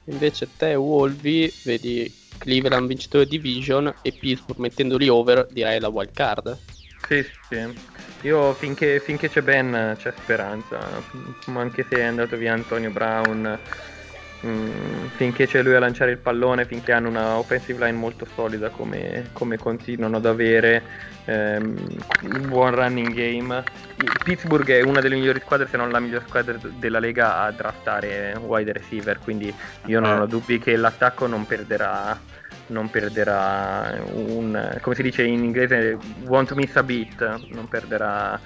[0.04, 6.58] Invece te Wolvi vedi Cleveland vincitore division e Pittsburgh mettendoli over direi la wild card.
[7.06, 7.72] Sì, sì.
[8.22, 10.78] Io finché, finché c'è Ben c'è speranza,
[11.46, 13.58] anche se è andato via Antonio Brown,
[14.42, 18.68] mh, finché c'è lui a lanciare il pallone, finché hanno una offensive line molto solida
[18.70, 20.82] come, come continuano ad avere,
[21.24, 21.76] ehm,
[22.22, 23.62] un buon running game.
[24.24, 28.36] Pittsburgh è una delle migliori squadre, se non la migliore squadra della Lega a draftare
[28.44, 29.52] wide receiver, quindi
[29.86, 32.18] io non ho dubbi che l'attacco non perderà
[32.68, 38.38] non perderà un come si dice in inglese want to miss a beat non perderà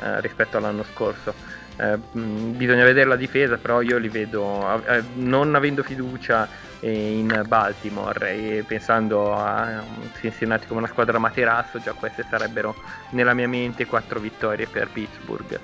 [0.00, 1.34] eh, rispetto all'anno scorso
[1.76, 6.48] eh, bisogna vedere la difesa però io li vedo eh, non avendo fiducia
[6.80, 9.84] in Baltimore e pensando a
[10.18, 12.74] Cincinnati come una squadra materasso già queste sarebbero
[13.10, 15.60] nella mia mente quattro vittorie per Pittsburgh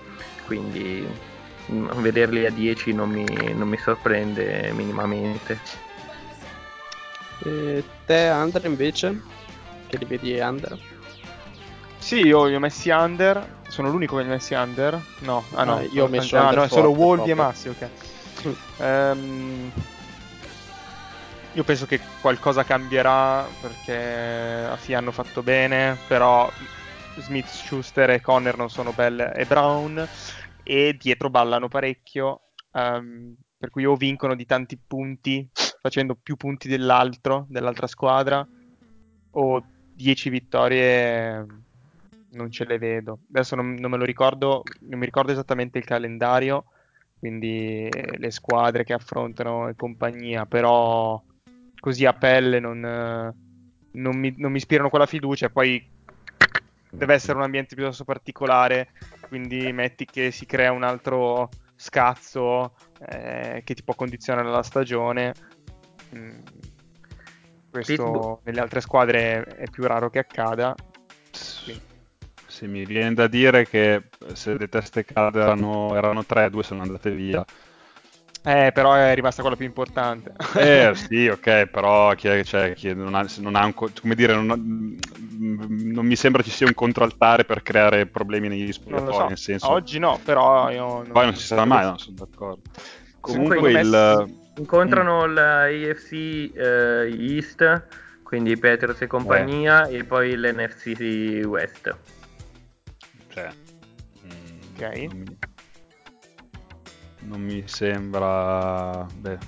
[0.47, 1.07] quindi
[1.97, 5.87] vederli a 10 non mi, non mi sorprende minimamente
[7.45, 9.21] e te, Under, invece?
[9.87, 10.77] Che li vedi under?
[11.99, 13.58] Sì, io li ho messi under.
[13.69, 15.01] Sono l'unico che li ho messi under?
[15.21, 15.77] No, ah no.
[15.77, 17.35] Ah, io ho messo ah, under no, è solo Wolvi e.
[17.35, 17.91] Massi, ok.
[18.81, 19.73] Ehm,
[21.53, 26.49] io penso che qualcosa cambierà perché sì, hanno fatto bene, però
[27.17, 30.07] Smith, Schuster e Conner non sono belle e Brown
[30.63, 35.49] e dietro ballano parecchio, ehm, per cui o vincono di tanti punti
[35.81, 38.47] facendo più punti dell'altro, dell'altra squadra,
[39.31, 41.45] o 10 vittorie
[42.39, 43.19] non ce le vedo.
[43.29, 46.67] Adesso non, non me lo ricordo, non mi ricordo esattamente il calendario,
[47.19, 51.21] quindi le squadre che affrontano e compagnia, però
[51.81, 55.51] così a pelle non, non, mi, non mi ispirano quella fiducia.
[55.51, 55.85] Poi
[56.91, 58.93] deve essere un ambiente piuttosto particolare,
[59.27, 62.75] quindi metti che si crea un altro scazzo
[63.09, 65.35] eh, che ti può condizionare la stagione.
[66.17, 66.39] Mm,
[67.71, 68.39] questo Pittsburgh.
[68.45, 70.75] nelle altre squadre è più raro che accada.
[71.65, 71.97] Quindi-
[72.59, 76.83] Sì, mi viene da dire che se le teste calde erano, erano tre, due sono
[76.83, 77.45] andate via.
[78.45, 80.33] Eh, però è rimasta quella più importante.
[80.59, 82.75] Eh sì, ok, però chi è che c'è?
[82.75, 86.51] Chi non ha, non ha un, co- come dire, non, ha- non mi sembra ci
[86.51, 89.27] sia un controaltare per creare problemi negli non spogliatoi, so.
[89.29, 92.63] nel senso, Oggi no, però io poi non si sa mai, no, sono d'accordo.
[93.21, 94.37] Comunque il...
[94.57, 96.13] Incontrano l'AFC
[96.57, 97.87] eh, East,
[98.25, 102.18] quindi Patriots e compagnia, e poi l'NFC West.
[104.81, 105.07] Ok.
[105.09, 105.37] non, mi,
[107.21, 109.07] non mi sembra...
[109.17, 109.39] Beh,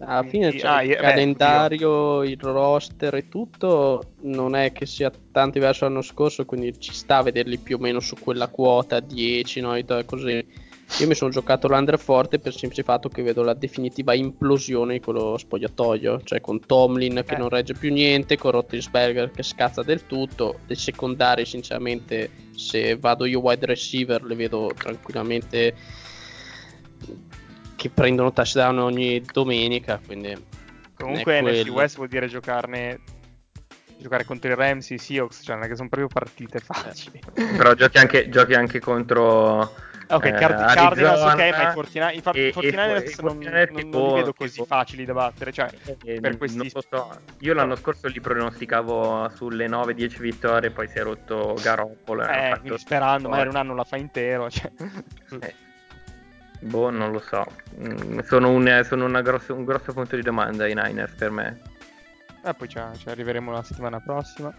[0.00, 4.86] Alla fine cioè, ah, il io- beh, calendario, il roster e tutto non è che
[4.86, 8.48] sia tanto diverso l'anno scorso, quindi ci sta a vederli più o meno su quella
[8.48, 9.74] quota 10, no?
[9.74, 10.62] e così.
[11.00, 14.94] Io mi sono giocato l'under forte per il semplice fatto che vedo la definitiva implosione
[14.94, 17.38] di quello spogliatoio, cioè con Tomlin che Eh.
[17.38, 23.24] non regge più niente, con Rottisberger che scazza del tutto, dei secondari sinceramente se vado
[23.24, 25.74] io wide receiver le vedo tranquillamente
[27.74, 30.32] che prendono touchdown ogni domenica, quindi
[30.96, 31.72] Comunque NFC quello.
[31.72, 33.00] West vuol dire giocarne
[33.98, 37.20] giocare contro i Rams i Seahawks, cioè non è che sono proprio partite facili.
[37.34, 39.72] Però giochi anche, giochi anche contro
[40.14, 43.70] Ok, eh, Card- Cardinals ok, ma i 49 infatti e- i 49ers e- non, 49ers
[43.70, 45.68] non- non li vedo così co- facili da battere, cioè
[46.04, 47.20] Eh, per non- questi so.
[47.40, 52.22] Io l'anno scorso li pronosticavo sulle 9-10 vittorie, poi si è rotto Garoppolo.
[52.26, 54.70] eh, quindi sperando, magari un anno la fa intero, cioè.
[55.40, 55.54] Eh,
[56.60, 57.44] boh, non lo so.
[57.80, 61.60] Mm, sono, un, sono una grosso- un grosso punto di domanda i Niners per me.
[62.46, 64.52] Eh, poi ci, ci arriveremo la settimana prossima.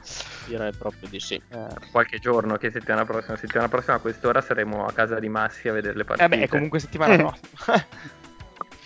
[0.48, 1.36] direi proprio di sì.
[1.36, 3.38] Eh, Qualche giorno, che settimana prossima?
[3.38, 6.34] Settimana prossima a quest'ora saremo a casa di Massi a vedere le partite.
[6.34, 7.86] eh beh, è comunque settimana prossima.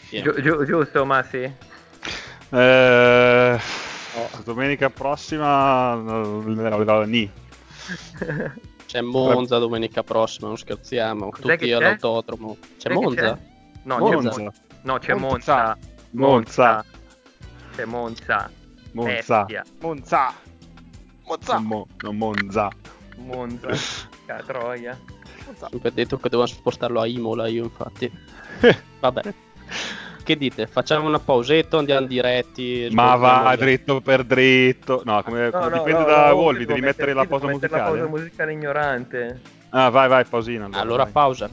[0.09, 0.21] Sì.
[0.21, 1.53] Giu- giu- giusto, Massi?
[2.49, 3.59] eh,
[4.15, 4.27] Oh.
[4.43, 5.93] domenica prossima...
[7.05, 7.31] Ni.
[8.87, 11.73] C'è Monza domenica prossima, non scherziamo, Cos'è tutti c'è?
[11.75, 12.57] all'autodromo.
[12.77, 13.21] C'è che Monza?
[13.21, 13.37] c'è?
[13.83, 14.29] No, Monza.
[14.31, 14.61] c'è Monza.
[14.81, 15.55] No, c'è Monza.
[15.63, 15.77] Monza.
[16.11, 16.85] Monza.
[17.75, 18.51] C'è Monza.
[18.93, 19.43] Monza.
[19.45, 19.63] Bestia.
[19.81, 20.33] Monza.
[21.27, 21.53] Monza.
[21.53, 22.69] Non, Mo- non Monza.
[23.17, 23.67] Monza.
[24.25, 24.97] Ca troia.
[25.45, 25.67] Monza.
[25.69, 28.11] Sempre detto che dovevano spostarlo a Imola, io infatti.
[28.99, 29.21] Vabbè.
[30.23, 30.67] Che dite?
[30.67, 32.87] Facciamo una pausetta, andiamo diretti.
[32.91, 35.01] Ma va dritto per dritto.
[35.03, 37.71] No, come, No, come no, dipende no, da no, Wolvi, devi mettere la pausa mettere
[37.71, 37.99] La musicale.
[37.99, 39.41] pausa musicale ignorante.
[39.69, 40.65] Ah, vai, vai, pausina.
[40.65, 41.11] Allora, Allora vai.
[41.11, 41.49] pausa.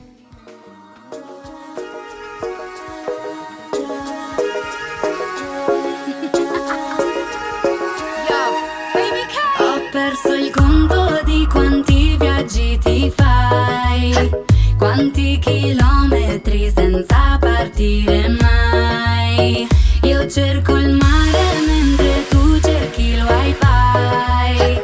[12.19, 14.31] Viaggi ti fai?
[14.77, 19.67] Quanti chilometri senza partire mai?
[20.03, 24.81] Io cerco il mare mentre tu cerchi il wifi.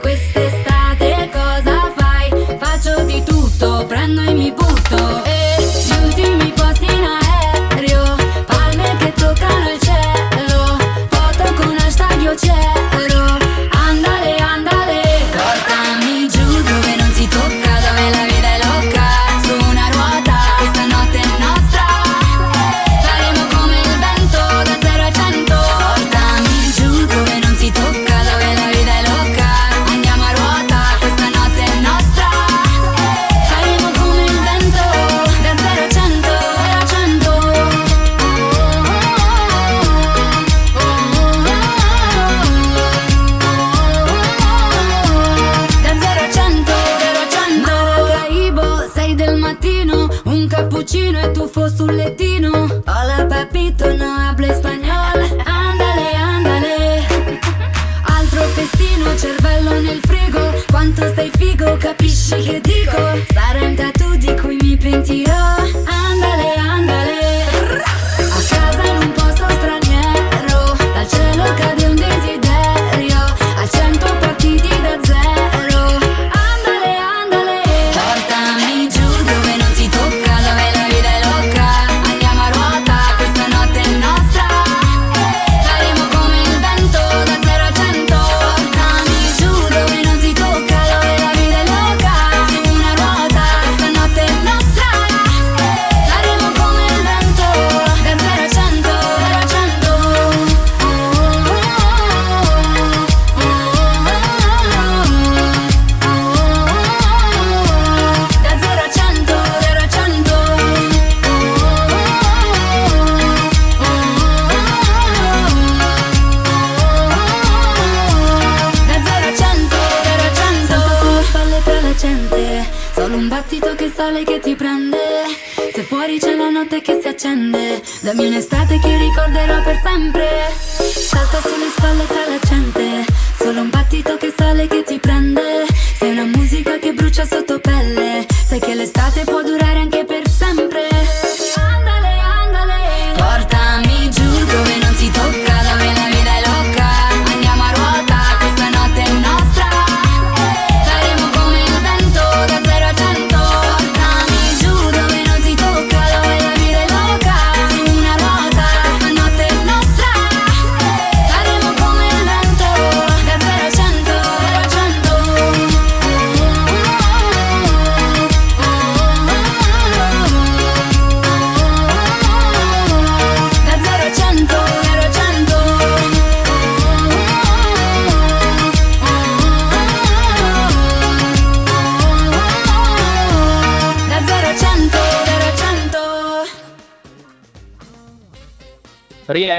[0.00, 2.58] Quest'estate cosa fai?
[2.58, 5.31] Faccio di tutto, prendo e mi butto.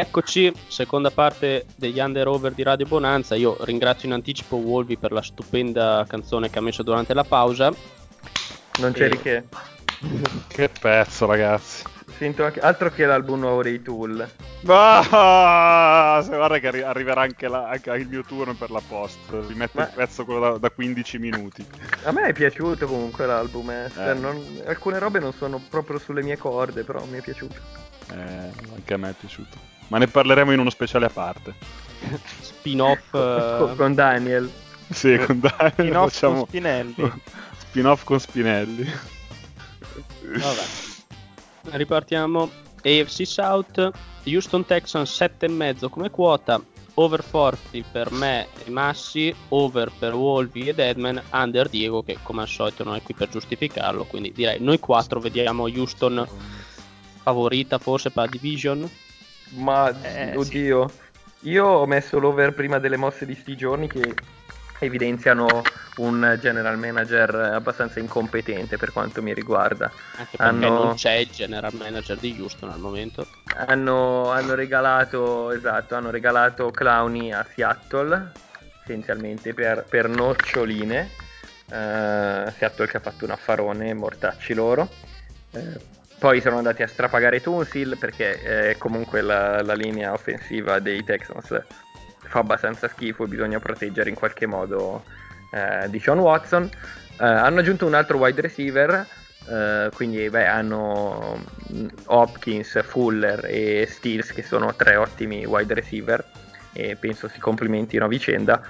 [0.04, 3.36] 100 Rieccoci, seconda parte degli Under Over di Radio Bonanza.
[3.36, 7.72] Io ringrazio in anticipo Wolvi per la stupenda canzone che ha messo durante la pausa.
[8.80, 9.44] Non c'eri E- che.
[10.48, 11.84] Che pezzo, ragazzi.
[12.18, 12.60] Sento anche...
[12.60, 14.30] Altro che l'album nuovo dei Tool.
[14.68, 19.18] Ah, se guarda che arri- arriverà anche, la- anche il mio turno per la post.
[19.30, 21.66] Rimetto Ma- il pezzo quello da, da 15 minuti.
[22.04, 23.70] A me è piaciuto comunque l'album.
[23.72, 23.90] eh.
[23.94, 24.14] Cioè, Eh.
[24.14, 27.56] non- Alcune robe non sono proprio sulle mie corde, però mi è piaciuto.
[28.12, 28.16] Eh,
[28.76, 29.58] anche a me è piaciuto.
[29.94, 31.54] Ma ne parleremo in uno speciale a parte.
[32.40, 33.12] Spin-off.
[33.14, 34.52] Con, eh, con Daniel.
[34.90, 36.96] Sì, con Daniel Spin-off facciamo con Spinelli.
[37.58, 38.92] spin-off con Spinelli.
[40.24, 40.64] Vabbè.
[41.78, 42.50] Ripartiamo.
[42.82, 43.92] AFC South,
[44.26, 46.60] Houston Texans 7,5 come quota,
[46.96, 52.42] over 40 per me e Massi, over per Wolvi ed Edman, under Diego che come
[52.42, 56.28] al solito non è qui per giustificarlo, quindi direi noi quattro vediamo Houston
[57.22, 58.90] favorita forse per la division.
[59.56, 60.92] Ma Eh, oddio,
[61.42, 64.14] io ho messo l'over prima delle mosse di sti giorni che
[64.80, 65.62] evidenziano
[65.98, 69.92] un general manager abbastanza incompetente per quanto mi riguarda.
[70.18, 73.28] Anche perché Hanno- non c'è il general manager di Houston al momento.
[73.68, 78.32] Hanno, hanno regalato, esatto, hanno regalato Clowny a Seattle,
[78.82, 81.10] essenzialmente per, per noccioline.
[81.70, 84.90] Eh, Seattle che ha fatto un affarone, mortacci loro.
[85.52, 85.92] Eh,
[86.24, 91.62] poi sono andati a strapagare Tunsil perché eh, comunque la, la linea offensiva dei Texans
[92.18, 95.04] fa abbastanza schifo e bisogna proteggere in qualche modo
[95.52, 96.64] eh, di Sean Watson.
[96.64, 99.06] Eh, hanno aggiunto un altro wide receiver,
[99.50, 101.44] eh, quindi beh, hanno
[101.74, 106.26] mm, Hopkins, Fuller e Steels che sono tre ottimi wide receiver
[106.72, 108.66] e penso si complimentino a vicenda.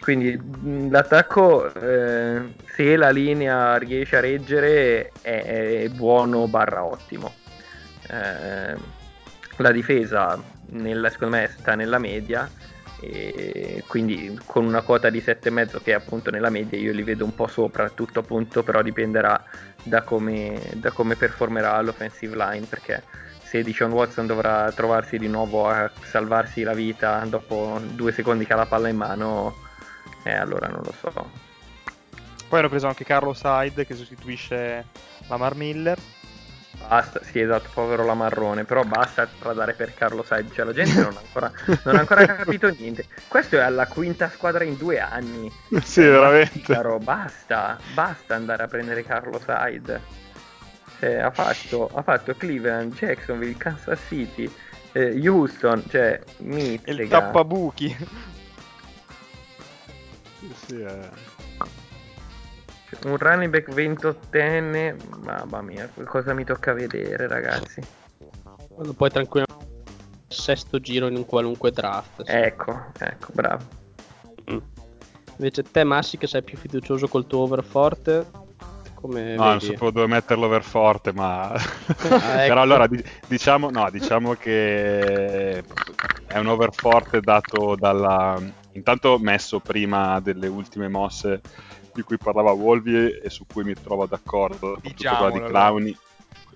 [0.00, 7.34] Quindi mh, l'attacco, eh, se la linea riesce a reggere, è, è buono barra ottimo.
[8.08, 8.76] Eh,
[9.56, 10.40] la difesa,
[10.70, 12.48] nella, secondo me, sta nella media
[13.00, 17.24] e quindi con una quota di 7,5 che è appunto nella media io li vedo
[17.24, 19.42] un po' sopra, tutto appunto però dipenderà
[19.82, 23.04] da come, da come performerà l'offensive line perché
[23.42, 28.52] se Dishon Watson dovrà trovarsi di nuovo a salvarsi la vita dopo due secondi che
[28.52, 29.56] ha la palla in mano,
[30.28, 31.30] eh, allora non lo so.
[32.48, 34.84] Poi hanno preso anche Carlos Hyde che sostituisce
[35.28, 35.98] Lamar Miller.
[36.86, 41.00] Basta, sì esatto, povero la marrone, però basta tradare per Carlo Sainz, cioè la gente
[41.00, 41.52] non ha ancora,
[41.84, 43.06] non ha ancora capito niente.
[43.26, 45.50] Questo è alla quinta squadra in due anni.
[45.82, 46.72] Sì, Eh, veramente.
[46.72, 50.00] Caro, basta, basta andare a prendere Carlo Hyde.
[51.00, 54.50] Cioè, ha, fatto, ha fatto Cleveland, Jacksonville, Kansas City,
[54.92, 57.96] eh, Houston, cioè, E il tappabuchi.
[60.38, 61.08] Sì, sì, eh.
[63.04, 67.82] Un running back 28enne, mamma mia, cosa mi tocca vedere ragazzi.
[68.78, 69.66] Lo puoi tranquillamente
[70.28, 72.22] sesto giro in un qualunque draft.
[72.24, 72.32] sì.
[72.32, 73.64] Ecco, ecco, bravo.
[74.50, 74.58] Mm.
[75.36, 78.26] Invece te Massi che sei più fiducioso col tuo over forte,
[78.94, 79.72] come No, non vedi?
[79.72, 81.52] sapevo dove metterlo per forte, ma...
[81.54, 82.46] ecco.
[82.46, 85.58] Però allora di- diciamo, no, diciamo che
[86.26, 88.40] è un over forte dato dalla...
[88.78, 91.42] Intanto messo prima delle ultime mosse
[91.92, 95.96] di cui parlava Wolvi e su cui mi trovo d'accordo, soprattutto quella di Clowny,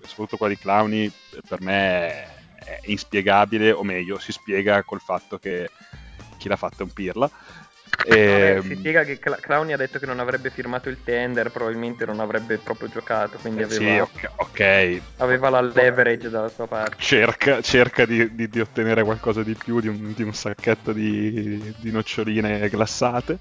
[0.03, 1.11] soprattutto quella di Clowny
[1.47, 5.69] per me è inspiegabile, o meglio, si spiega col fatto che
[6.37, 7.29] chi l'ha fatta è un pirla.
[8.05, 11.51] Vabbè, E, si spiega che Cla- Clowny ha detto che non avrebbe firmato il tender,
[11.51, 16.49] probabilmente non avrebbe proprio giocato, quindi eh, sì, aveva, ok, ok, aveva la leverage dalla
[16.49, 16.95] sua parte.
[16.99, 21.73] cerca, cerca di, di- di ottenere qualcosa di più di un, di un sacchetto di,
[21.77, 23.37] di noccioline glassate.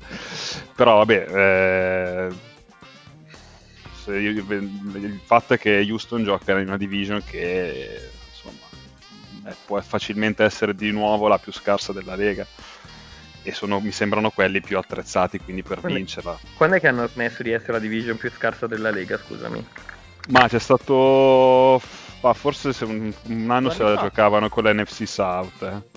[0.76, 2.50] Però vabbè, eh,
[4.06, 10.90] il fatto è che Houston gioca in una division che insomma può facilmente essere di
[10.90, 12.46] nuovo la più scarsa della Lega.
[13.44, 16.38] E sono- mi sembrano quelli più attrezzati quindi per Quindi- vincerla.
[16.56, 19.66] Quando è che hanno smesso di essere la division più scarsa della Lega, scusami?
[20.28, 21.80] Ma c'è stato.
[22.22, 24.02] ma forse se un, un anno se la fa.
[24.02, 25.62] giocavano con l'NFC South.
[25.62, 25.90] eh.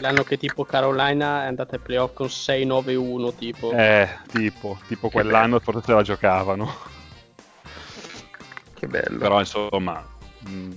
[0.00, 3.70] L'anno che tipo Carolina è andata ai playoff con 6-9-1 tipo.
[3.72, 6.74] Eh, tipo, tipo quell'anno forse se la giocavano.
[8.74, 9.18] Che bello.
[9.18, 10.04] Però insomma,
[10.40, 10.70] mh,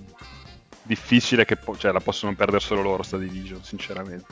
[0.83, 4.25] difficile che po- cioè, la possono perdere solo loro sta division, sinceramente.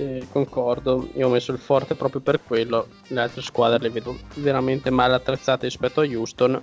[0.00, 1.10] Sì, concordo.
[1.16, 2.88] Io ho messo il forte proprio per quello.
[3.08, 6.58] Le altre squadre le vedo veramente male attrezzate rispetto a Houston.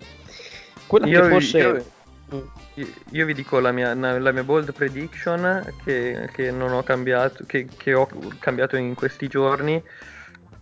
[0.88, 1.58] Quella Io- che forse.
[1.60, 1.86] io-
[2.34, 2.40] Mm.
[2.74, 7.46] Io- Io vi dico la mia, la mia bold prediction che, che non ho cambiato,
[7.46, 8.06] che, che ho
[8.40, 9.82] cambiato in questi giorni.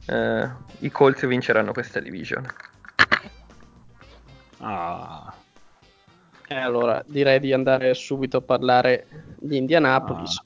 [0.06, 0.50] Eh,
[0.82, 2.46] I Colts vinceranno questa division.
[4.60, 5.34] Ah,
[6.48, 9.08] E allora direi di andare subito a parlare
[9.40, 10.40] di Indianapolis.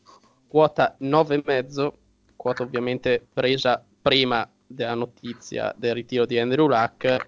[0.47, 1.91] Quota 9,5,
[2.39, 7.27] quota ovviamente presa prima della notizia del ritiro di Andrew Luck.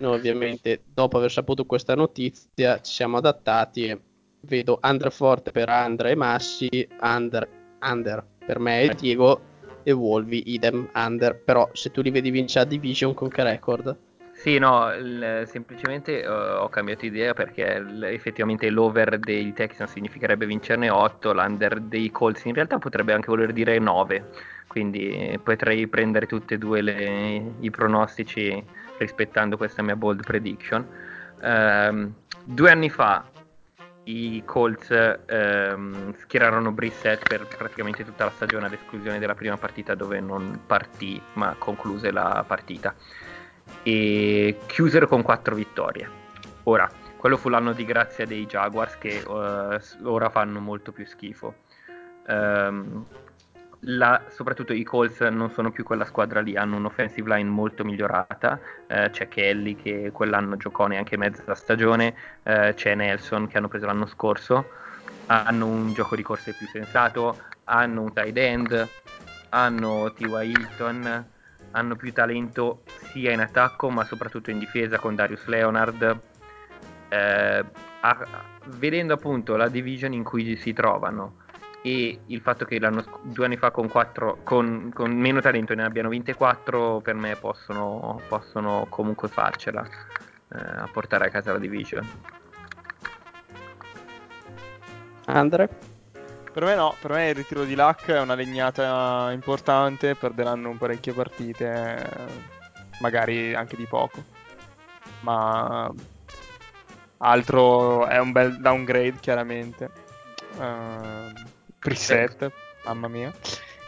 [0.00, 4.00] Noi ovviamente dopo aver saputo questa notizia ci siamo adattati e
[4.40, 6.68] vedo under forte per Andra e Massi,
[7.00, 7.48] under,
[7.80, 9.40] under per me e Diego
[9.84, 13.96] e Wolvi idem under, però se tu li vedi vincere a division con che record?
[14.42, 20.46] Sì, no, il- semplicemente eh, ho cambiato idea perché l- effettivamente l'over dei Texans significherebbe
[20.46, 24.30] vincerne 8, l'under dei Colts in realtà potrebbe anche voler dire 9,
[24.66, 28.60] quindi potrei prendere tutti e due le- i pronostici
[28.98, 30.84] rispettando questa mia bold prediction.
[31.40, 32.12] Ehm,
[32.42, 33.24] due anni fa
[34.04, 34.90] i Colts
[35.26, 40.62] ehm, schierarono Brissett per praticamente tutta la stagione ad esclusione della prima partita dove non
[40.66, 42.92] partì ma concluse la partita
[43.82, 46.08] e chiusero con quattro vittorie.
[46.64, 49.22] Ora, quello fu l'anno di grazia dei Jaguars che
[49.80, 51.54] s- ora fanno molto più schifo.
[52.26, 53.04] Ehm,
[53.86, 58.60] la- soprattutto i Colts non sono più quella squadra lì, hanno un'offensive line molto migliorata.
[58.86, 63.86] eh, c'è Kelly che quell'anno giocò neanche mezza stagione, eh, c'è Nelson che hanno preso
[63.86, 64.66] l'anno scorso.
[65.26, 68.88] Hanno un gioco di corse più sensato, hanno un tight end,
[69.50, 70.50] hanno T.Y.
[70.50, 71.31] Hilton,
[71.72, 76.20] hanno più talento sia in attacco ma soprattutto in difesa con Darius Leonard.
[77.08, 77.64] Eh,
[78.00, 78.26] a-
[78.66, 81.40] vedendo appunto la division in cui si trovano
[81.82, 86.08] e il fatto che due anni fa con, quattro, con, con meno talento ne abbiano
[86.08, 92.08] vinte 4 per me possono, possono comunque farcela eh, a portare a casa la division.
[95.26, 95.91] Andre?
[96.52, 101.14] Per me no, per me il ritiro di Luck è una legnata importante, perderanno parecchie
[101.14, 102.06] partite,
[103.00, 104.22] magari anche di poco.
[105.20, 105.90] Ma
[107.18, 109.88] altro è un bel downgrade chiaramente.
[110.58, 111.32] Uh,
[111.78, 112.52] preset,
[112.84, 113.32] mamma mia.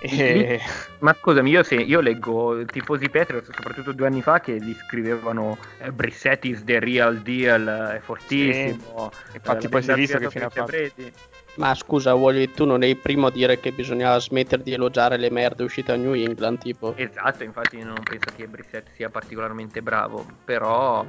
[0.01, 0.61] E...
[1.01, 5.59] Ma scusami, io, se, io leggo tifosi Patriots, soprattutto due anni fa, che gli scrivevano
[5.79, 9.11] eh, Brissett is the real deal, è fortissimo.
[9.13, 9.37] Sì.
[9.37, 10.73] Infatti eh, poi si è visto che fine ha fatto.
[11.57, 15.17] Ma scusa, Wally, tu non eri il primo a dire che bisognava smettere di elogiare
[15.17, 16.95] le merde uscite a New England, tipo.
[16.97, 21.05] Esatto, infatti non penso che Brissett sia particolarmente bravo, però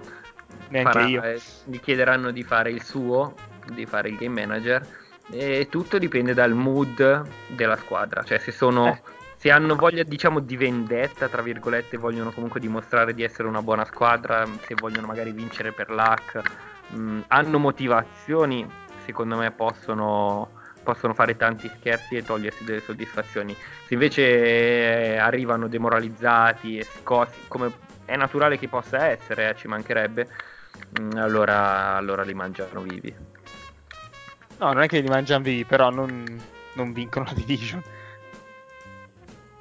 [0.70, 1.24] Neanche farà, io.
[1.24, 3.34] eh, gli chiederanno di fare il suo,
[3.74, 4.88] di fare il game manager
[5.32, 9.02] e tutto dipende dal mood della squadra, cioè se sono Eh.
[9.38, 13.86] se hanno voglia diciamo di vendetta, tra virgolette, vogliono comunque dimostrare di essere una buona
[13.86, 16.42] squadra, se vogliono magari vincere per l'hack,
[16.90, 18.68] mh, hanno motivazioni,
[19.06, 20.50] secondo me possono,
[20.84, 23.56] possono fare tanti scherzi e togliersi delle soddisfazioni.
[23.86, 24.22] Se invece
[25.14, 27.72] eh, arrivano demoralizzati e scossi, come
[28.06, 30.28] è naturale che possa essere, eh, ci mancherebbe,
[31.00, 33.14] mh, allora, allora li mangiano vivi.
[34.58, 36.24] No, non è che li mangiano vivi, però non,
[36.74, 37.82] non vincono la division.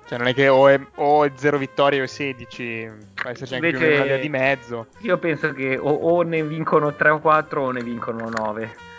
[0.07, 3.55] Cioè, non è che o è, o è 0 vittorie o è 16, può esserci
[3.55, 4.87] anche Invece- più una di mezzo.
[4.99, 8.93] Io penso che o, o ne vincono 3 o 4 o ne vincono 9.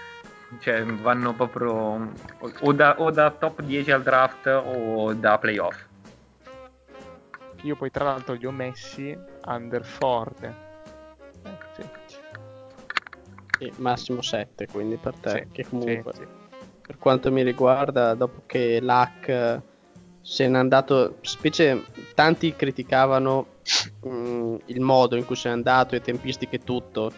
[0.60, 2.12] Cioè vanno proprio
[2.62, 5.86] o, da, o da top 10 al draft o da playoff.
[7.62, 10.54] Io poi tra l'altro li ho messi under forte.
[11.44, 11.84] Eh, sì.
[13.58, 16.14] Sì, massimo 7, quindi per te, Sì, che comunque...
[16.14, 16.28] sì, sì.
[16.86, 19.62] Per quanto mi riguarda, dopo che l'hack eh,
[20.22, 23.48] se n'è andato, specie tanti criticavano
[24.08, 27.12] mm, il modo in cui se n'è andato, le tempistiche e tutto.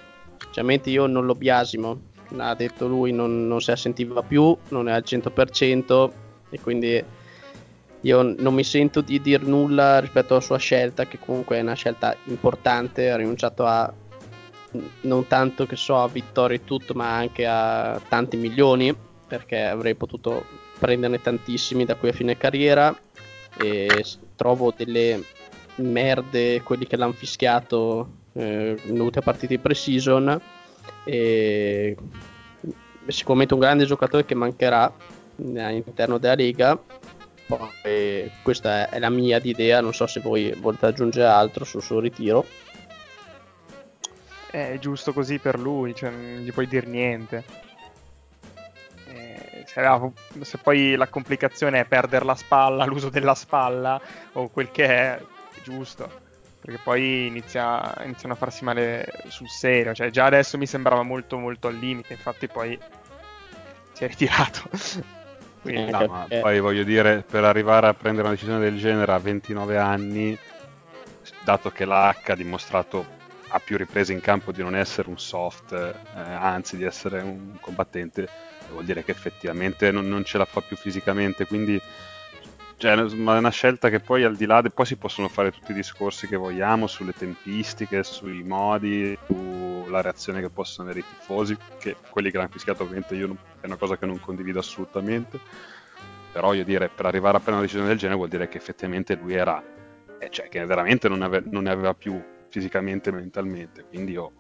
[0.51, 1.99] Cioè, mentre io non lo biasimo,
[2.38, 6.11] ha detto lui, non, non la sentiva più, non è al 100%
[6.49, 7.03] e quindi
[8.01, 11.73] io non mi sento di dir nulla rispetto alla sua scelta, che comunque è una
[11.73, 13.91] scelta importante, ha rinunciato a
[15.01, 18.95] non tanto che so a vittorie e tutto, ma anche a tanti milioni,
[19.28, 20.45] perché avrei potuto
[20.80, 22.95] prenderne tantissimi da qui a fine carriera
[23.59, 24.05] e
[24.36, 25.23] trovo delle
[25.75, 30.41] merde quelli che l'hanno fischiato eh, nell'ultima partita di pre-season
[31.03, 31.95] e
[33.07, 34.91] sicuramente un grande giocatore che mancherà
[35.38, 36.79] eh, all'interno della Lega
[37.47, 41.99] poi questa è la mia idea non so se voi volete aggiungere altro sul suo
[41.99, 42.45] ritiro
[44.49, 47.43] È giusto così per lui, cioè non gli puoi dire niente.
[49.07, 49.83] Eh, se,
[50.41, 53.99] se poi la complicazione è perdere la spalla, l'uso della spalla
[54.33, 56.25] o quel che è, è giusto.
[56.68, 59.93] Perché poi inizia, iniziano a farsi male sul serio.
[59.93, 62.78] Cioè, già adesso mi sembrava molto molto al limite, infatti poi
[63.93, 64.63] si è ritirato.
[65.61, 66.41] Quindi, Eh, No, ma eh.
[66.41, 70.38] poi voglio dire, per arrivare a prendere una decisione del genere a 29 anni,
[71.45, 71.91] dato che l'H
[72.26, 73.05] ha dimostrato
[73.47, 77.55] a più riprese in campo di non essere un soft, eh, anzi di essere un
[77.61, 78.28] combattente,
[78.72, 81.82] vuol dire che effettivamente non, non ce la fa più fisicamente, quindi
[82.78, 85.51] cioè, ma è una scelta che poi al di là, de- poi si possono fare
[85.51, 91.07] tutti i discorsi che vogliamo sulle tempistiche, sui modi, sulla reazione che possono avere i
[91.07, 94.59] tifosi, che quelli che l'hanno fischiato ovviamente io non- è una cosa che non condivido
[94.59, 95.39] assolutamente,
[96.32, 99.15] però io dire per arrivare a prendere una decisione del genere vuol dire che effettivamente
[99.15, 99.63] lui era,
[100.19, 104.34] eh, cioè che veramente non, ave- non ne aveva più fisicamente e mentalmente, quindi io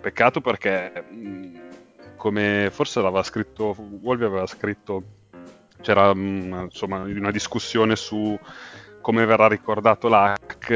[0.00, 1.60] peccato perché mh,
[2.16, 5.02] come forse aveva scritto Wolvi aveva scritto
[5.80, 8.38] c'era mh, insomma una discussione su
[9.00, 10.70] come verrà ricordato l'hack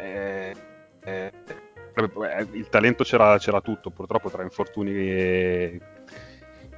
[0.00, 0.54] eh,
[1.04, 1.32] eh,
[2.52, 5.80] il talento c'era, c'era tutto purtroppo tra infortuni e,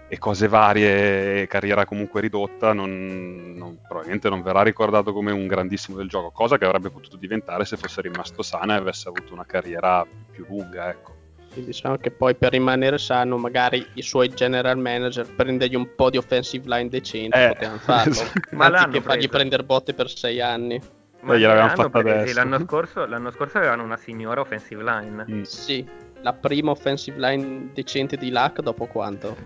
[0.09, 5.47] e cose varie e carriera comunque ridotta non, non- probabilmente non verrà ricordato come un
[5.47, 9.33] grandissimo del gioco cosa che avrebbe potuto diventare se fosse rimasto sana e avesse avuto
[9.35, 11.20] una carriera più lunga ecco
[11.53, 16.09] Quindi diciamo che poi per rimanere sano, magari i suoi general manager prendergli un po'
[16.09, 18.13] di offensive line decente, Eh, potevano farlo.
[18.13, 18.41] esatto.
[18.53, 20.81] Ma l'hanno Anziché fargli prendere botte per sei anni.
[21.23, 22.39] Ma gliel'avevano l'hanno fatta presi, adesso.
[22.39, 25.27] L'anno scorso, l'anno scorso avevano una signora offensive line.
[25.29, 25.43] Mm.
[25.43, 25.87] Sì,
[26.23, 29.37] la prima offensive line decente di Luck dopo quanto?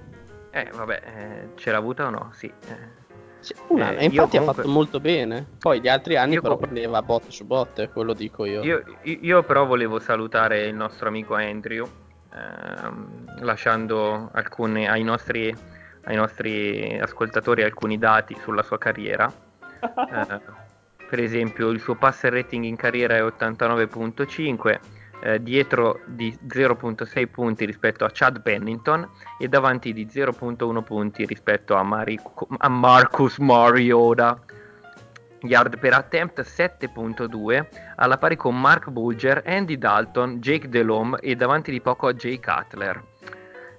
[0.50, 2.30] Eh, vabbè, eh, ce l'ha avuta o no?
[2.32, 2.46] Sì.
[2.46, 3.03] eh.
[3.44, 3.98] Sì, un Eh, anno.
[3.98, 5.46] E io infatti comunque- ha fatto molto bene.
[5.58, 8.62] Poi gli altri anni Io però com- prendeva botte su botte, quello dico io.
[8.62, 11.86] Io, io però volevo salutare il nostro amico Andrew,
[12.34, 15.54] ehm, lasciando alcune ai nostri
[16.06, 19.30] ai nostri ascoltatori alcuni dati sulla sua carriera.
[19.84, 20.40] Eh,
[21.10, 24.80] per esempio il suo passer rating in carriera è 89.5,
[25.24, 29.08] eh, dietro di 0.6 punti rispetto a Chad Pennington
[29.38, 32.20] e davanti di 0.1 punti rispetto a, Mari-
[32.58, 34.38] a Marcus Mariota.
[35.40, 37.66] Yard per attempt 7.2
[37.96, 42.38] alla pari con Mark Bulger, Andy Dalton, Jake Delhomme e davanti di poco a Jay
[42.38, 43.02] Cutler.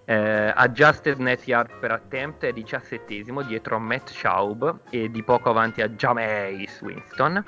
[0.08, 5.50] Eh, adjusted net yard per attempt è 17 dietro a Matt Schaub e di poco
[5.50, 7.43] avanti a Jameis Winston.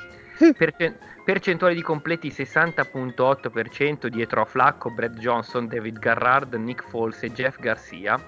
[0.55, 7.31] Percen- percentuale di completi 60.8% dietro a Flacco, Brad Johnson, David Garrard, Nick Foles e
[7.31, 8.21] Jeff Garcia.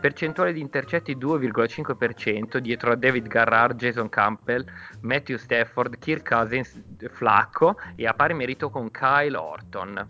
[0.00, 4.64] Percentuale di intercetti 2,5% dietro a David Garrard, Jason Campbell,
[5.00, 10.08] Matthew Stafford, Kirk Cousins, Flacco e a pari merito con Kyle Orton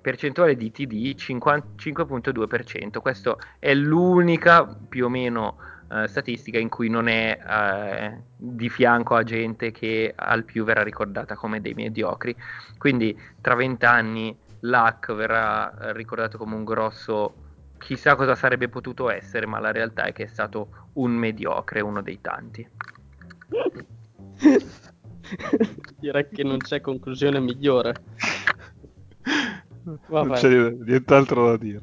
[0.00, 3.00] percentuale di TD 55.2%.
[3.00, 5.58] Questa è l'unica più o meno
[5.90, 10.82] eh, statistica in cui non è eh, di fianco a gente che al più verrà
[10.82, 12.34] ricordata come dei mediocri.
[12.76, 17.46] Quindi tra vent'anni Luck verrà ricordato come un grosso
[17.78, 22.02] chissà cosa sarebbe potuto essere, ma la realtà è che è stato un mediocre, uno
[22.02, 22.68] dei tanti.
[25.98, 27.94] Direi che non c'è conclusione migliore.
[30.08, 30.26] Vabbè.
[30.26, 31.82] Non c'è nient'altro da dire.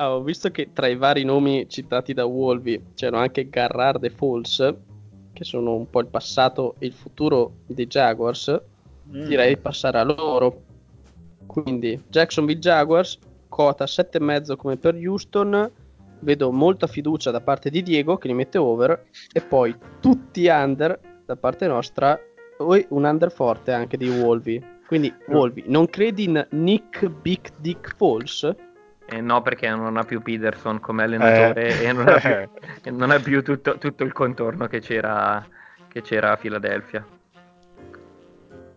[0.00, 4.08] Ah, ho visto che tra i vari nomi citati da Wolvi c'erano anche Garrard e
[4.08, 4.74] Falls,
[5.34, 8.62] che sono un po' il passato e il futuro dei Jaguars.
[9.14, 9.26] Mm.
[9.26, 10.62] Direi di passare a loro.
[11.44, 13.18] Quindi Jacksonville Jaguars,
[13.50, 15.70] quota 7,5 come per Houston.
[16.20, 20.98] Vedo molta fiducia da parte di Diego che li mette over e poi tutti under
[21.26, 24.64] da parte nostra e un under forte anche di Wolvi.
[24.86, 28.50] Quindi, Wolvi, non credi in Nick Big Dick Falls?
[29.10, 31.86] Eh, no, perché non ha più Peterson come allenatore eh.
[31.86, 35.44] e non ha più, non ha più tutto, tutto, il contorno che c'era,
[35.88, 37.04] che c'era a Philadelphia.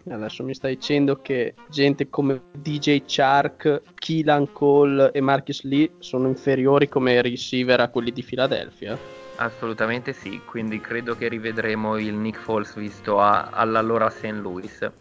[0.09, 6.27] Adesso mi stai dicendo che gente come DJ Chark, Keelan Cole e Marcus Lee sono
[6.27, 8.97] inferiori come receiver a quelli di Philadelphia?
[9.37, 14.25] Assolutamente sì, quindi credo che rivedremo il Nick Foles visto a, all'allora St.
[14.41, 14.91] Louis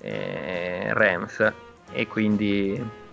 [0.00, 1.52] eh, Rams
[1.92, 3.06] e quindi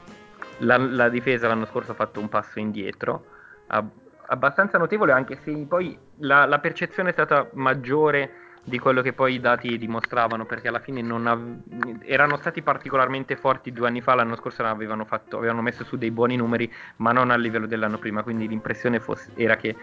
[0.60, 3.26] la, la, difesa l'anno scorso ha fatto un passo indietro
[3.68, 3.90] ab-
[4.28, 9.36] abbastanza notevole anche se poi la, la, percezione è stata maggiore di quello che poi
[9.36, 11.58] i dati dimostravano perché alla fine av-
[12.04, 16.12] erano stati particolarmente forti due anni fa l'anno scorso avevano, fatto, avevano messo su dei
[16.12, 19.76] buoni numeri ma non a livello dell'anno prima quindi l'impressione fosse, era che,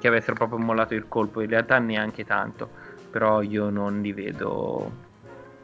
[0.00, 1.40] che avessero proprio mollato il colpo.
[1.40, 4.90] In realtà neanche tanto però io non li vedo.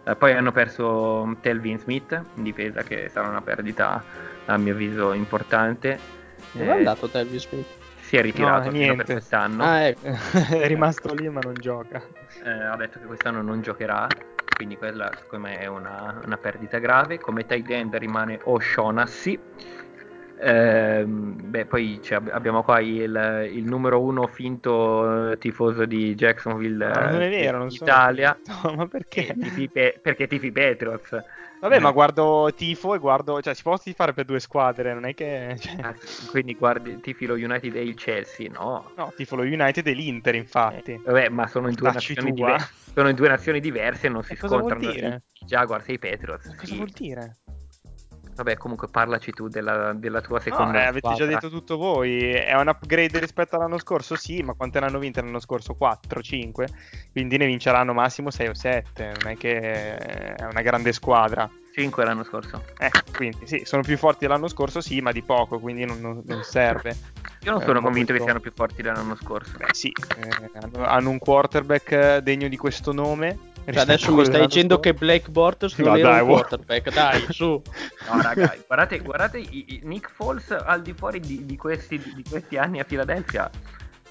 [0.04, 4.00] Eh, poi hanno perso Telvin Smith in difesa, che sarà una perdita
[4.50, 5.98] a mio avviso importante.
[6.52, 7.66] Dove è andato Telvin Smith?
[8.00, 9.62] Si è ritirato no, per quest'anno.
[9.62, 10.06] Ah, ecco.
[10.56, 12.02] è rimasto lì ma non gioca.
[12.44, 14.08] Eh, ha detto che quest'anno non giocherà,
[14.56, 17.18] quindi quella secondo me è una, una perdita grave.
[17.18, 19.38] Come tight end rimane O'Shaughnessy
[20.42, 27.20] eh, beh, poi abbiamo qua il, il, numero uno finto tifoso di Jacksonville no, non
[27.20, 28.38] è vero, non Italia.
[28.64, 29.34] No, ma perché?
[29.38, 31.22] Tifi pe- perché tifi Patriots.
[31.60, 35.12] Vabbè, ma guardo tifo e guardo, cioè si può tifare per due squadre, non è
[35.12, 35.56] che...
[35.60, 35.76] Cioè...
[35.82, 35.94] Ah,
[36.30, 38.92] quindi guardi, tifi lo United e il Chelsea, no?
[38.96, 40.92] No, tifo lo United e l'Inter, infatti.
[40.92, 44.22] Eh, vabbè, ma sono in, due nazioni, diver- sono in due nazioni diverse e non
[44.22, 45.20] si e scontrano.
[45.44, 46.46] Jaguars e i Patriots.
[46.46, 46.58] Ma sì.
[46.58, 47.38] Cosa vuol dire?
[48.40, 50.72] Vabbè, comunque parlaci tu della, della tua seconda.
[50.72, 52.32] No, eh, avete già detto tutto voi.
[52.32, 54.16] È un upgrade rispetto all'anno scorso?
[54.16, 55.74] Sì, ma quante ne hanno vinte l'anno scorso?
[55.74, 56.68] 4, 5.
[57.12, 59.12] Quindi ne vinceranno massimo 6 o 7.
[59.20, 59.60] Non è che
[59.94, 61.50] è una grande squadra.
[61.74, 62.64] 5 l'anno scorso.
[62.78, 66.22] Eh, quindi sì, sono più forti dell'anno scorso, sì, ma di poco, quindi non, non,
[66.24, 66.96] non serve.
[67.42, 69.58] Io non sono eh, convinto che siano più forti dell'anno scorso.
[69.58, 74.42] Beh, sì, eh, hanno, hanno un quarterback degno di questo nome cioè adesso mi stai
[74.42, 77.60] dicendo che Blake Bortles non no, era dai, un quarterback, dai, su.
[78.10, 79.44] No, raga, guardate, guardate
[79.82, 83.50] Nick Foles al di fuori di, di, questi, di questi anni a Filadelfia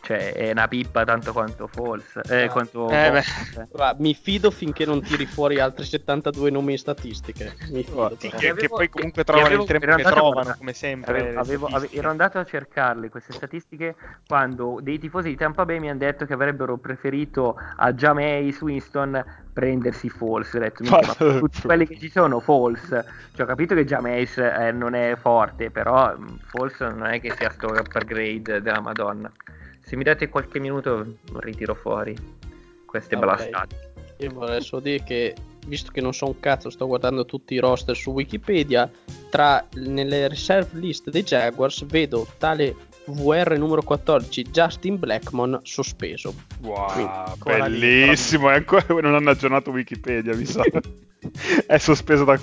[0.02, 4.86] cioè è una pippa tanto quanto false eh, ah, quanto eh, beh, mi fido finché
[4.86, 7.56] non tiri fuori altri 72 nomi in statistiche.
[7.72, 11.68] Mi fido, sì, che, che, poi comunque trovano il tempo che trovano come sempre avevo,
[11.68, 13.96] avevo, ero andato a cercarle queste statistiche
[14.26, 19.24] quando dei tifosi di Tampa Bay mi hanno detto che avrebbero preferito a Jameis Winston
[19.54, 20.58] prendersi false.
[20.58, 23.06] Ho detto ma tutti quelli che ci sono false.
[23.34, 27.34] Cioè, ho capito che Jameis eh, non è forte però mm, false non è che
[27.36, 29.32] sia sto upgrade della madonna
[29.90, 32.16] se mi date qualche minuto ritiro fuori
[32.86, 33.28] queste okay.
[33.28, 33.92] blastate.
[34.18, 35.34] Io vorrei solo dire che,
[35.66, 38.88] visto che non so un cazzo, sto guardando tutti i roster su Wikipedia,
[39.32, 42.76] tra nelle reserve list dei Jaguars vedo tale
[43.06, 46.36] VR numero 14 Justin Blackmon sospeso.
[46.62, 47.10] Wow, lì,
[47.44, 48.52] bellissimo.
[48.52, 50.62] E ancora non hanno aggiornato Wikipedia, mi sa.
[51.66, 52.40] è sospeso da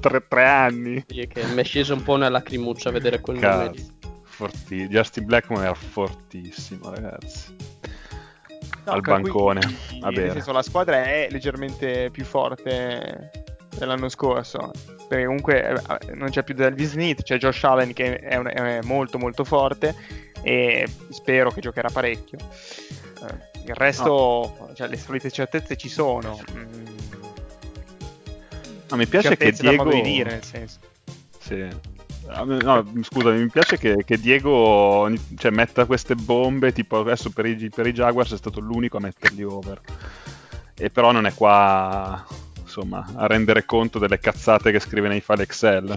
[0.00, 1.04] tre, tre anni.
[1.06, 3.95] Sì, che mi è sceso un po' una lacrimuccia a vedere quel nome lì.
[4.36, 7.56] Forti- Justin Blackmon era fortissimo, ragazzi.
[8.84, 10.32] No, Al qui- bancone, qui, a nel bere.
[10.32, 13.30] senso, la squadra è leggermente più forte
[13.76, 14.70] dell'anno scorso.
[15.08, 18.80] Perché comunque eh, non c'è più Delvis Smith, c'è Josh Allen che è, un- è
[18.82, 19.94] molto molto forte
[20.42, 22.38] e spero che giocherà parecchio.
[22.38, 26.38] Eh, il resto, cioè, le solite certezze ci sono.
[26.52, 26.84] Mm,
[28.88, 29.90] No, mi piace che Diego...
[29.90, 30.78] di dire, nel senso.
[31.40, 31.66] Sì.
[32.34, 37.70] No, scusa, mi piace che, che Diego cioè, metta queste bombe, tipo adesso per i,
[37.72, 39.80] per i Jaguars è stato l'unico a metterli over.
[40.76, 42.26] E però non è qua,
[42.60, 45.96] insomma, a rendere conto delle cazzate che scrive nei file Excel.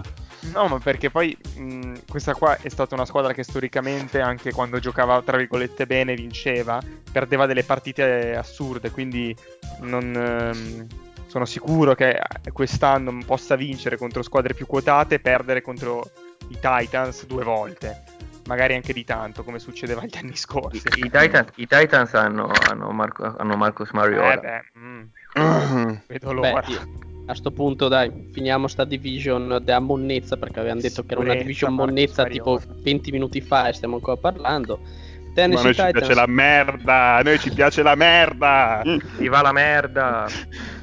[0.54, 4.78] No, ma perché poi mh, questa qua è stata una squadra che storicamente, anche quando
[4.78, 6.80] giocava tra virgolette bene, vinceva,
[7.12, 9.36] perdeva delle partite assurde, quindi
[9.80, 10.86] non, ehm,
[11.30, 12.18] sono sicuro che
[12.52, 16.10] quest'anno possa vincere contro squadre più quotate e perdere contro
[16.48, 18.02] i Titans due volte,
[18.46, 20.88] magari anche di tanto, come succedeva gli anni I, scorsi.
[20.96, 24.32] i Titans, i Titans hanno, hanno, Marco- hanno Marcus Mariota.
[24.58, 26.62] Eh beh, mm, vedo Beh, l'ora.
[26.66, 31.20] io- a sto punto dai, finiamo sta division della monnezza perché avevamo detto che era
[31.20, 32.74] una Sicurezza, division Marcus monnezza tipo Mariota.
[32.82, 34.80] 20 minuti fa e stiamo ancora parlando.
[34.82, 34.88] Ma
[35.30, 38.82] a Tennessee noi ci Titans, piace la merda, a noi ci piace la merda.
[39.16, 40.26] Viva la merda!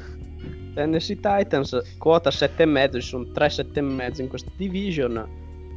[0.77, 5.27] Tennessee Titans, quota 7,5, ci sono 3 7,5 in questa division.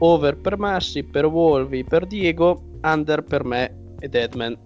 [0.01, 4.59] Over per Massi, per Wolvi, per Diego, under per me e Deadman.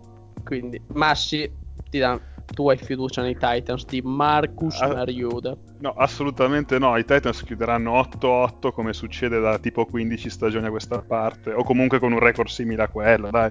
[0.43, 1.49] Quindi Massi,
[1.89, 2.20] ti dà,
[2.53, 4.93] tu hai fiducia nei Titans di Marcus Ah.
[4.93, 5.57] Mariota.
[5.78, 6.97] No, assolutamente no.
[6.97, 12.01] I Titans chiuderanno 8-8 come succede da tipo 15 stagioni a questa parte, o comunque
[12.01, 13.51] con un record simile a quello, dai.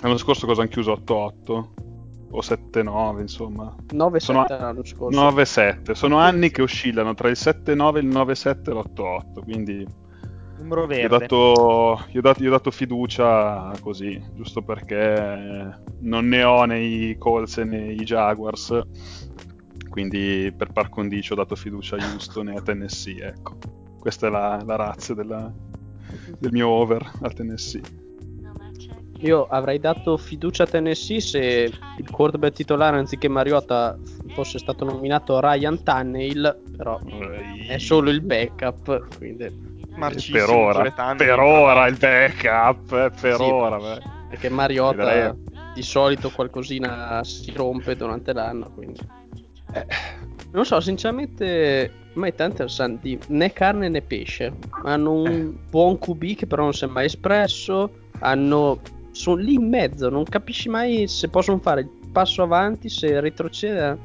[0.00, 1.68] L'anno scorso cosa hanno chiuso 8-8?
[2.36, 3.72] O 7-9, insomma.
[3.92, 5.20] 9-7 Sono- l'anno scorso.
[5.30, 5.92] 9-7.
[5.94, 9.86] Sono anni che oscillano tra il 7-9, il 9-7 e l'8-8, quindi
[10.58, 11.18] Numero gli ho, verde.
[11.18, 17.16] dato, gli, ho dato, gli ho dato fiducia così, giusto perché non ne ho nei
[17.18, 18.80] Colts e nei Jaguars,
[19.88, 23.56] quindi per par condicio ho dato fiducia a Houston e a Tennessee, ecco.
[24.00, 25.52] Questa è la, la razza della-
[26.38, 27.82] del mio over al Tennessee.
[29.20, 33.96] Io avrei dato fiducia a Tennessee se il quarterback titolare anziché Mariota
[34.34, 37.00] fosse stato nominato Ryan Tannehill, però
[37.68, 39.50] è solo il backup, quindi
[39.96, 43.78] Marcissimo, per ora, per ora il backup, eh, per Sì, ora.
[43.78, 44.02] beh.
[44.28, 45.36] perché Mariota
[45.72, 49.00] di solito qualcosina si rompe durante l'anno, quindi
[49.72, 49.86] Eh,
[50.52, 52.64] non so, sinceramente a me tanto
[53.00, 54.52] di né carne né pesce.
[54.84, 55.68] Hanno un Eh.
[55.70, 57.90] buon QB che però non si è mai espresso,
[58.20, 58.80] hanno
[59.14, 63.96] sono lì in mezzo, non capisci mai se possono fare il passo avanti, se retrocede.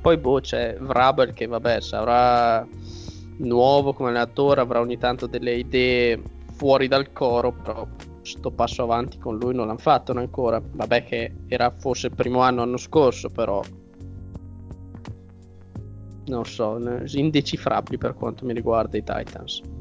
[0.00, 2.66] Poi boh, c'è Vrabel che vabbè, sarà
[3.38, 6.20] nuovo come allenatore, avrà ogni tanto delle idee
[6.52, 7.86] fuori dal coro, però
[8.20, 10.60] sto passo avanti con lui non l'hanno fatto ancora.
[10.62, 13.62] Vabbè che era forse il primo anno l'anno scorso, però
[16.26, 19.79] non so, indecifrabili per quanto mi riguarda i Titans.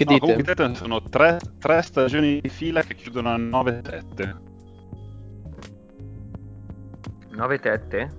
[0.00, 0.20] Che No, dite?
[0.20, 4.36] comunque i Titans sono tre, tre stagioni di fila che chiudono a 9-7.
[7.32, 8.12] 9 tette?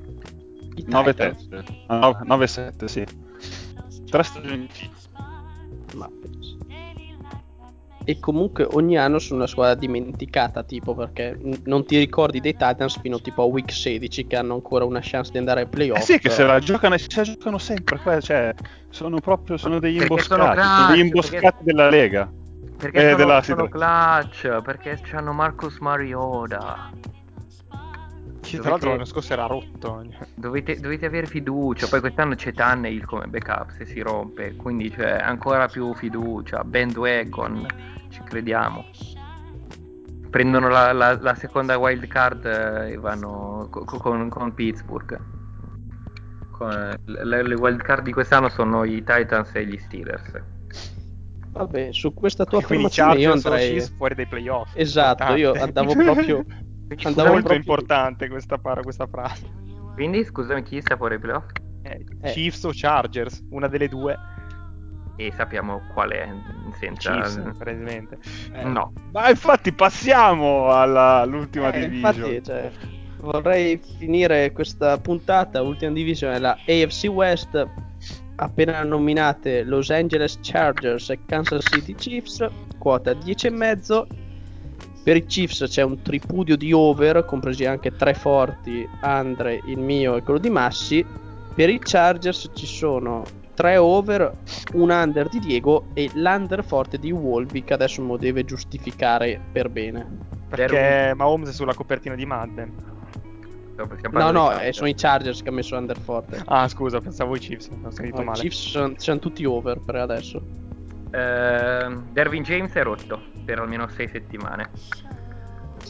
[0.75, 1.47] I 9 Titans?
[1.47, 1.83] teste.
[1.87, 3.03] Ah, no, 9-7, sì.
[4.05, 4.91] Tre stagioni di fila.
[5.95, 6.09] Ma.
[8.11, 12.51] E comunque ogni anno sono una squadra dimenticata, tipo perché n- non ti ricordi dei
[12.57, 15.99] Titans fino tipo a week 16 che hanno ancora una chance di andare ai playoff.
[15.99, 18.53] Eh sì, che se la giocano, se la giocano sempre, cioè,
[18.89, 22.31] sono proprio sono degli Perché imboscati, sono sono clutch, gli imboscati perché- della Lega.
[22.77, 26.89] Perché Eh, sono, della- sono clutch, perché c'hanno Marcus Mariota.
[28.41, 30.03] Che tra l'altro l'anno scorso era rotto.
[30.35, 35.11] Dovete, dovete avere fiducia, poi quest'anno c'è Tannehill come backup se si rompe, quindi c'è
[35.21, 37.65] ancora più fiducia, bandwagon,
[38.11, 38.85] ci crediamo.
[40.29, 45.19] Prendono la, la- la seconda wild card eh, e vanno co- co- con, con Pittsburgh.
[46.51, 50.41] Con- le, le wild card di quest'anno sono i Titans e gli Steelers.
[51.51, 53.71] Vabbè, su questa tua affermazione io andrei...
[53.71, 54.71] Chiefs fuori dai playoff.
[54.75, 55.79] Esatto, io Importante.
[55.79, 56.45] andavo proprio...
[57.03, 59.49] Andavo molto proprio- importante questa, par- questa frase.
[59.95, 61.45] quindi, scusami chi sta fuori ai playoff?
[61.83, 62.31] Eh, Eh.
[62.31, 64.17] Chiefs o Chargers, una delle due.
[65.17, 66.27] E sappiamo qual è,
[66.79, 67.11] senza...
[67.11, 67.35] Chiefs.
[68.53, 68.93] Eh, No.
[69.11, 72.13] Ma infatti passiamo alla- all'ultima Eh, division.
[72.15, 72.71] infatti, cioè,
[73.17, 77.67] vorrei finire questa puntata, ultima divisione, la AFC West.
[78.37, 82.43] appena nominate Los Angeles Chargers e Kansas City Chiefs,
[82.79, 84.07] quota 10,5.
[85.03, 90.15] Per i Chiefs c'è un tripudio di over, compresi anche tre forti, Andre, il mio
[90.15, 91.05] e quello di Massi.
[91.53, 93.23] Per i Chargers ci sono
[93.61, 94.37] tre over,
[94.73, 99.39] un under di Diego e l'under forte di Wolby che adesso me lo deve giustificare
[99.51, 100.29] per bene.
[100.49, 102.89] Perché Mahomes è sulla copertina di Madden.
[104.11, 106.41] No, no, eh, sono i Chargers che ha messo under forte.
[106.45, 108.39] Ah, scusa, pensavo i Chiefs, ho sentito No, I male.
[108.39, 110.41] Chiefs sono, sono tutti over per adesso.
[111.11, 114.69] Eh, Dervin James è rotto per almeno 6 settimane.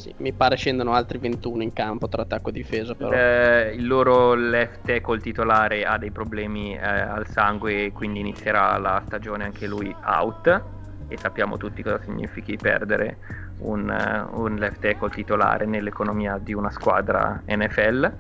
[0.02, 3.12] Sì, mi pare scendono altri 21 in campo tra attacco e difesa, però.
[3.12, 8.80] Eh, il loro left tackle titolare ha dei problemi eh, al sangue e quindi inizierà
[8.80, 10.64] la stagione anche lui out.
[11.08, 13.18] E sappiamo tutti cosa significhi perdere
[13.60, 18.12] un, eh, un left tackle titolare nell'economia di una squadra NFL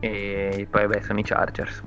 [0.00, 1.84] e poi beh sono i Chargers.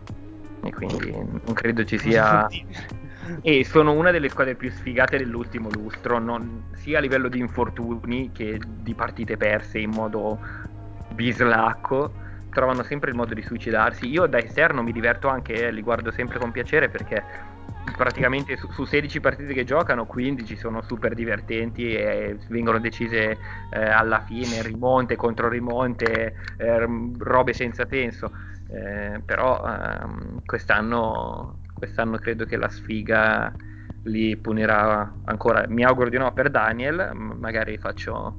[0.64, 2.47] E quindi non credo ci sia
[3.41, 8.32] e sono una delle squadre più sfigate dell'ultimo lustro, non- sia a livello di infortuni
[8.32, 10.39] che di partite perse in modo
[11.07, 12.15] bislacco.
[12.49, 14.07] Trovano sempre il modo di suicidarsi.
[14.07, 17.26] Io da esterno mi diverto anche, eh, li guardo sempre con piacere perché
[17.95, 23.84] praticamente su, su 16 partite che giocano, 15 sono super divertenti e vengono decise eh,
[23.84, 28.32] alla fine, rimonte contro rimonte, eh, robe senza senso.
[28.67, 33.54] Eh, però ehm, quest'anno, quest'anno credo che la sfiga
[34.04, 35.66] li punirà ancora.
[35.68, 38.36] Mi auguro di no per Daniel, magari faccio,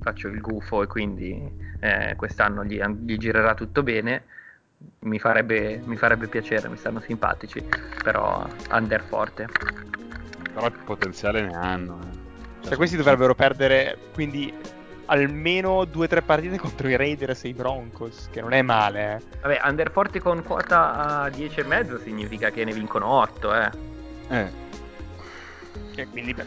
[0.00, 1.48] faccio il gufo e quindi
[1.78, 4.24] eh, quest'anno gli, gli girerà tutto bene.
[5.00, 7.64] Mi farebbe, mi farebbe piacere, mi stanno simpatici,
[8.02, 9.48] però under forte.
[10.52, 12.00] Però il potenziale ne hanno.
[12.02, 12.24] eh.
[12.66, 14.52] Cioè, questi dovrebbero perdere quindi
[15.06, 19.16] almeno due o tre partite contro i Raiders e i Broncos, che non è male,
[19.16, 19.38] eh.
[19.40, 23.70] Vabbè, under forte con quota a 10,5 significa che ne vincono 8, eh.
[24.28, 24.64] Eh.
[25.94, 26.46] Che quindi per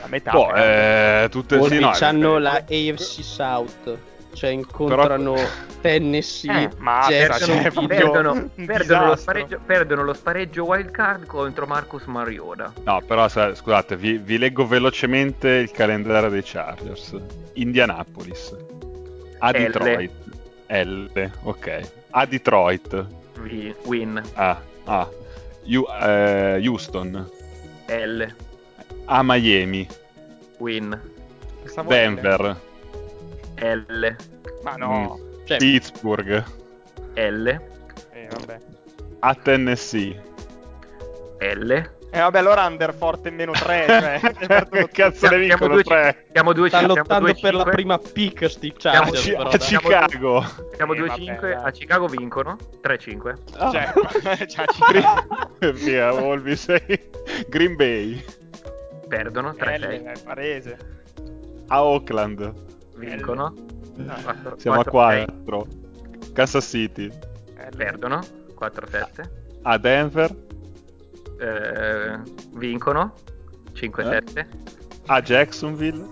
[0.00, 0.30] la metà.
[0.30, 3.98] Boh, eh, tutte sì, no, hanno eh, la AFC South,
[4.36, 5.34] cioè incontrano
[5.80, 11.26] Tennessee, Eh, ma Jets, cioè, Perdono, perdono, perdono lo spareggio, perdono lo spareggio wild card
[11.26, 12.72] contro Marcus Mariota.
[12.84, 17.16] No, però sa- scusate, vi, vi leggo velocemente il calendario dei Chargers.
[17.54, 18.54] Indianapolis.
[19.38, 19.52] A L.
[19.52, 20.10] Detroit.
[20.68, 21.90] L, ok.
[22.10, 23.06] A Detroit.
[23.40, 24.60] Vi- Win, A.
[24.84, 25.08] A.
[25.64, 27.30] Hu- eh, Houston.
[27.86, 28.22] L,
[29.06, 29.86] A Miami.
[30.58, 30.98] win,
[31.86, 32.56] Denver.
[33.58, 34.16] L,
[34.62, 35.18] Ma no.
[35.44, 36.44] cioè, Pittsburgh.
[37.14, 37.46] L,
[38.12, 38.58] Eh, vabbè.
[39.20, 40.22] A Tennessee.
[41.38, 41.70] L.
[42.10, 44.20] Eh, vabbè, allora under forte meno 3, cioè.
[44.70, 46.26] che cazzo ne Siamo vincono due- tre?
[46.32, 49.58] Siamo 2 sta lottando per la prima pick sti Siamo- Chargers, Ci- però, a dai.
[49.58, 50.44] Chicago.
[50.76, 51.64] Siamo Eh, 2-5, vabbè, dai.
[51.64, 53.34] a Chicago vincono 3-5.
[53.58, 53.70] Ah.
[53.70, 54.80] Cioè, cioè, ci
[55.84, 57.10] Via, Volvi sei.
[57.48, 58.24] Green Bay.
[59.08, 60.04] Perdono Eh, 3-6.
[60.04, 60.78] è palese.
[61.68, 62.52] A Oakland.
[62.96, 63.54] Vincono
[64.22, 65.24] quattro- Siamo a 4-6.
[65.44, 65.66] 4.
[66.32, 67.06] Kansas City.
[67.56, 68.20] eh, Perdono
[68.54, 69.30] 4-7.
[69.62, 70.34] A Denver.
[71.38, 72.18] Eh,
[72.54, 73.12] vincono
[73.72, 74.46] 5-7.
[75.06, 76.04] A Jacksonville.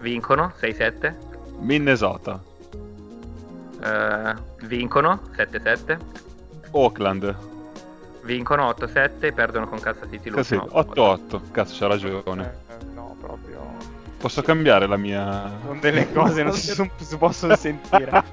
[0.00, 1.16] Vincono 6-7.
[1.58, 2.42] Minnesota.
[3.82, 4.34] Eh,
[4.66, 5.98] vincono 7-7.
[6.72, 7.36] Oakland.
[8.22, 10.80] Vincono 8-7 e perdono con Kansas City Così, l'ultimo.
[10.80, 11.40] 8-8.
[11.52, 12.54] Cazzo, c'ha ragione.
[12.68, 13.60] eh, no, proprio.
[14.18, 15.58] Posso cambiare la mia.
[15.62, 18.24] Sono delle cose non si, son- si possono sentire.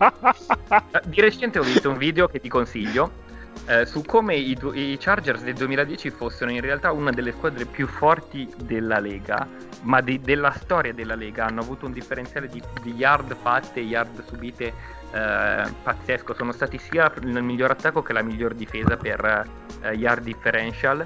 [1.05, 3.11] Di recente ho visto un video che ti consiglio
[3.67, 7.65] eh, su come i, du- i Chargers del 2010 fossero in realtà una delle squadre
[7.65, 9.47] più forti della Lega,
[9.81, 11.45] ma di- della storia della Lega.
[11.45, 14.73] Hanno avuto un differenziale di, di yard fatte e yard subite
[15.11, 16.33] eh, pazzesco.
[16.33, 19.47] Sono stati sia il miglior attacco che la miglior difesa per
[19.81, 21.05] eh, yard differential.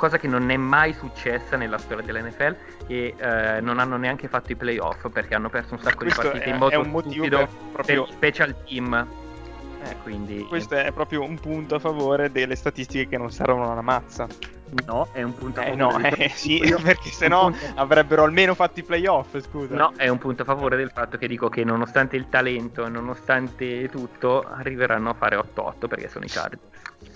[0.00, 4.50] Cosa che non è mai successa nella storia dell'NFL e eh, non hanno neanche fatto
[4.50, 6.88] i playoff perché hanno perso un sacco di Questo partite è, in modo è un
[6.88, 8.06] motivo stupido per, per proprio.
[8.06, 9.06] gli special team.
[9.82, 13.82] eh, Quindi questo è proprio un punto a favore delle statistiche che non servono una
[13.82, 14.26] mazza.
[14.86, 18.54] No, è un punto a Eh favore no, del eh, sì, perché sennò avrebbero almeno
[18.54, 19.74] fatto i playoff, scusa.
[19.74, 23.88] No, è un punto a favore del fatto che dico che nonostante il talento nonostante
[23.88, 26.62] tutto arriveranno a fare 8-8 perché sono i Chargers.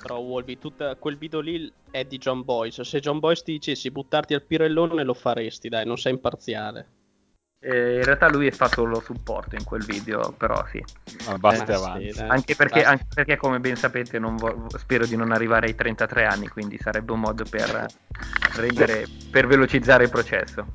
[0.03, 2.85] Però Wolby, tutto quel video lì è di John Boyce.
[2.85, 6.89] Se John Boyce ti dicessi buttarti al pirellone lo faresti, dai, non sei imparziale.
[7.67, 10.85] Eh, in realtà lui è stato solo supporto in quel video, però sì.
[11.27, 12.13] Ma basta Eh, avanti.
[12.13, 12.21] sì.
[12.21, 12.91] Anche perché, Basta.
[12.91, 16.77] anche perché, come ben sapete, non vo- spero di non arrivare ai 33 anni, quindi
[16.77, 17.91] sarebbe un modo per
[18.57, 20.67] rendere, per velocizzare il processo.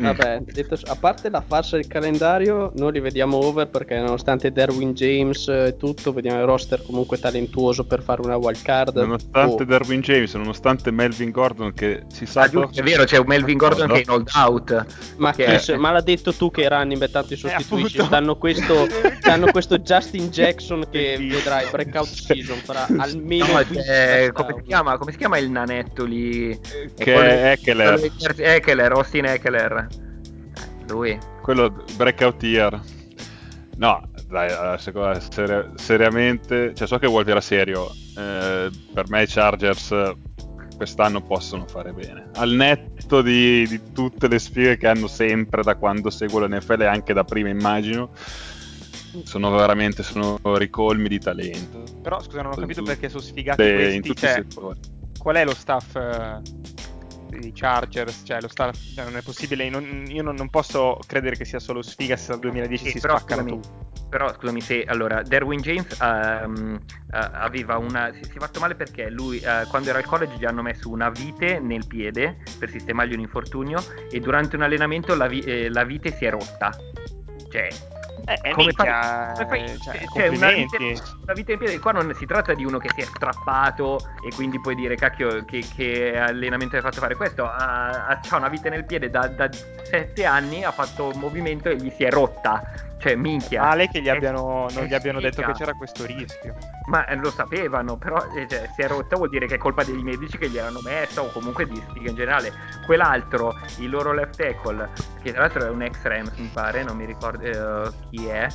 [0.00, 4.92] Vabbè, detto, a parte la farsa del calendario, noi li vediamo over perché nonostante Derwin
[4.92, 8.96] James e tutto, vediamo il roster comunque talentuoso per fare una wild card.
[8.96, 13.18] Nonostante Oh, Derwin James, nonostante Melvin Gordon che si sa Ah, giusto, è vero, c'è
[13.18, 13.92] un Melvin Gordon Cosa?
[13.94, 14.86] che è in hold out.
[15.18, 17.96] ma, che se- ma l'ha detto tu che i running back tanto li sostituisci.
[17.98, 18.14] appunto.
[18.14, 18.86] Danno questo,
[19.22, 24.62] danno questo Justin Jackson che vedrai breakout season farà almeno No, 15 c'è- come, si
[24.66, 26.58] chiama, come si chiama il nanetto lì?
[26.60, 28.10] Che quello- è Eckler.
[28.36, 29.86] Eckler, Austin Eckler.
[30.90, 31.18] Eh, Lui.
[31.42, 32.80] quello breakout year.
[33.76, 39.22] No, dai, eh, me, seri- seriamente, cioè so che Wolf era serio, eh, per me
[39.22, 40.14] i Chargers eh,
[40.76, 42.30] quest'anno possono fare bene.
[42.34, 46.86] Al netto di, di tutte le sfide che hanno sempre da quando seguo l'NFL e
[46.86, 48.10] anche da prima immagino,
[49.24, 51.84] sono veramente sono ricolmi di talento.
[52.02, 53.96] Però scusa, non ho capito perché sono sfigati questi.
[53.96, 54.78] in tutti cioè, i settori.
[55.18, 56.40] qual è lo staff eh,
[57.38, 58.22] dei Chargers?
[58.24, 59.68] Cioè, lo staff, cioè, non è possibile.
[59.68, 63.00] non- io non, non posso credere che sia solo sfiga se dal 2010 Sì, si
[63.00, 64.08] però, spaccano scusami, tutti.
[64.08, 66.80] però scusami se allora Derwin James ehm,
[67.12, 70.36] eh, aveva una si, si è fatto male perché lui eh, quando era al college
[70.36, 75.14] gli hanno messo una vite nel piede per sistemargli un infortunio e durante un allenamento
[75.14, 76.74] la, vi- eh, la vite si è rotta
[77.50, 77.68] cioè
[78.24, 81.78] Eh, eh, come minchia, fai, fai- eh, cioè, cioè, una vite, una vite in piede
[81.78, 85.44] qua non si tratta di uno che si è strappato e quindi puoi dire cacchio
[85.44, 87.44] che, che allenamento hai fatto fare questo?
[87.44, 89.48] Ha, ha una vite nel piede da, da
[89.82, 92.62] sette anni ha fatto un movimento e gli si è rotta
[93.00, 96.04] cioè minchia Male che gli È- abbiano, non è gli abbiano detto che c'era questo
[96.04, 96.54] rischio.
[96.86, 99.82] ma eh, lo sapevano, però eh, cioè, si è rotta vuol dire che è colpa
[99.84, 102.52] dei medici che gli hanno messo o comunque di sfiga in generale.
[102.84, 104.88] Quell'altro, il loro left tackle,
[105.22, 108.48] che tra l'altro è un ex Rams mi pare, non mi ricordo eh, chi è,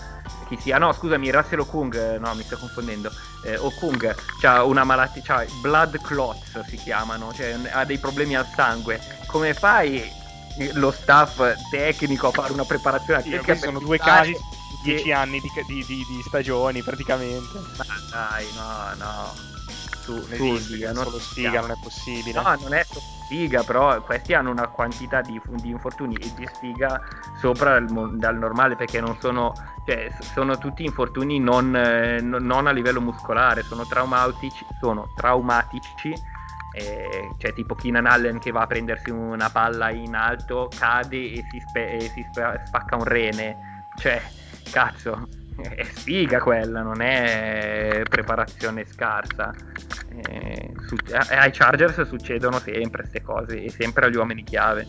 [0.47, 0.77] chi sia.
[0.77, 3.11] No, scusami, Russell Okung, eh, no, mi sto confondendo.
[3.43, 8.45] Eh, Okung ha una malattia, c'ha blood clots si chiamano, cioè ha dei problemi al
[8.45, 8.99] sangue.
[9.27, 10.23] Come fai
[10.73, 15.39] lo staff tecnico a fare una preparazione Sì, atletica sono due casi su 10 anni
[15.39, 17.59] di, di- di- di stagioni praticamente.
[17.77, 19.33] Ma dai, no, no.
[20.03, 22.41] Su, Non su, è non solo sfiga, non è possibile.
[22.41, 26.45] No, non è solo sfiga, però questi hanno una quantità di, di infortuni e di
[26.47, 27.01] sfiga
[27.33, 32.67] sopra il dal normale perché non sono, cioè, sono tutti infortuni non, eh, no- non
[32.67, 36.33] a livello muscolare, sono traumatici, sono traumatici.
[36.76, 41.45] Eh, cioè tipo Keenan Allen che va a prendersi una palla in alto, cade e
[41.49, 43.84] si, spe- e si spe- spacca un rene.
[43.95, 44.21] Cioè,
[44.71, 49.53] cazzo, è sfiga quella, non è preparazione scarsa.
[50.09, 54.86] Eh, su- a- ai Chargers succedono sempre queste cose e sempre agli uomini chiave.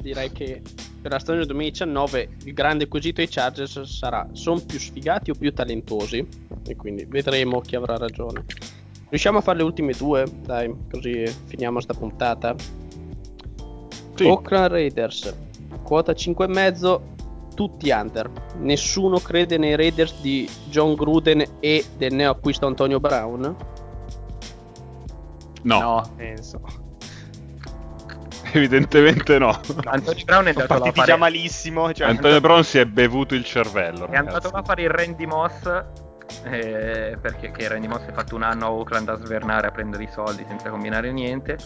[0.00, 0.62] Direi che
[1.00, 5.52] per la stagione 2019 il grande quesito ai Chargers sarà sono più sfigati o più
[5.52, 6.24] talentosi
[6.64, 8.44] e quindi vedremo chi avrà ragione
[9.10, 12.54] riusciamo a fare le ultime due dai così finiamo sta puntata
[14.14, 14.24] Sì.
[14.24, 15.34] Oakland Raiders
[15.82, 17.00] quota 5,5
[17.54, 23.56] tutti under nessuno crede nei Raiders di John Gruden e del neoacquisto Antonio Brown
[25.62, 26.60] No, Penso.
[28.52, 29.60] evidentemente no.
[29.84, 31.92] Antonio Brown è andato a fare, già malissimo.
[31.92, 34.06] Cioè, Antonio Brown si è bevuto il cervello.
[34.08, 34.54] è andato ragazzi.
[34.54, 35.84] a fare il Randy Moss
[36.44, 40.04] eh, perché che Randy Moss ha fatto un anno a Oakland a svernare a prendere
[40.04, 41.58] i soldi senza combinare niente.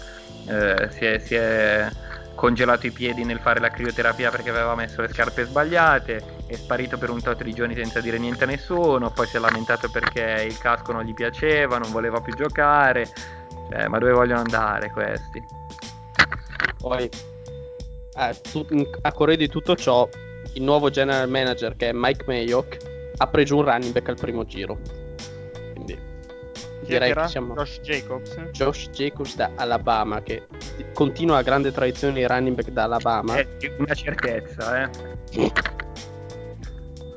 [0.47, 1.89] Eh, si, è, si è
[2.35, 6.23] congelato i piedi nel fare la crioterapia perché aveva messo le scarpe sbagliate.
[6.47, 9.11] È sparito per un tot di giorni senza dire niente a nessuno.
[9.11, 13.07] Poi si è lamentato perché il casco non gli piaceva, non voleva più giocare.
[13.71, 15.43] Cioè, ma dove vogliono andare questi?
[16.79, 17.09] Poi,
[18.19, 18.67] eh, tu-
[19.01, 20.07] a correre di tutto ciò,
[20.53, 22.84] il nuovo general manager che è Mike Mayock
[23.17, 24.79] ha preso un running back al primo giro.
[25.75, 27.23] Quindi chi direi era?
[27.23, 28.35] che siamo Josh Jacobs.
[28.53, 30.47] Josh Jacobs da Alabama che
[30.93, 33.37] continua la grande tradizione dei running back da Alabama.
[33.37, 33.47] È
[33.79, 34.91] una certezza, eh.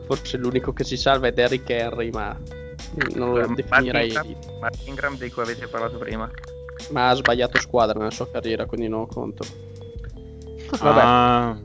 [0.06, 2.38] Forse l'unico che si salva è Derrick Henry, ma
[3.16, 4.58] non lo Martin definirei elite.
[4.60, 6.30] Martin Ingram di cui avete parlato prima.
[6.92, 9.44] Ma ha sbagliato squadra nella sua carriera, quindi non lo conto.
[10.80, 11.02] Vabbè.
[11.04, 11.60] Ah,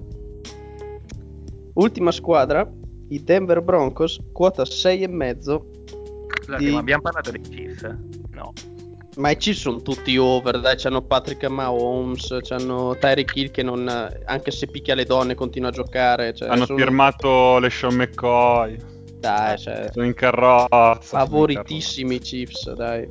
[1.75, 2.71] Ultima squadra,
[3.13, 5.61] i Denver Broncos, quota 6,5.
[6.43, 7.83] Scusate, Di- ma abbiamo parlato dei Chiefs?
[8.31, 8.53] No.
[9.17, 13.87] Ma i Chiefs sono tutti over, dai, c'hanno Patrick Mahomes, c'hanno Tyreek Hill che non,
[14.25, 16.33] anche se picchia le donne continua a giocare.
[16.33, 18.77] Cioè, hanno sono- firmato le Sean McCoy.
[19.19, 21.01] Dai, cioè, Sono in carrozza.
[21.01, 23.07] favoritissimi i Chiefs, dai.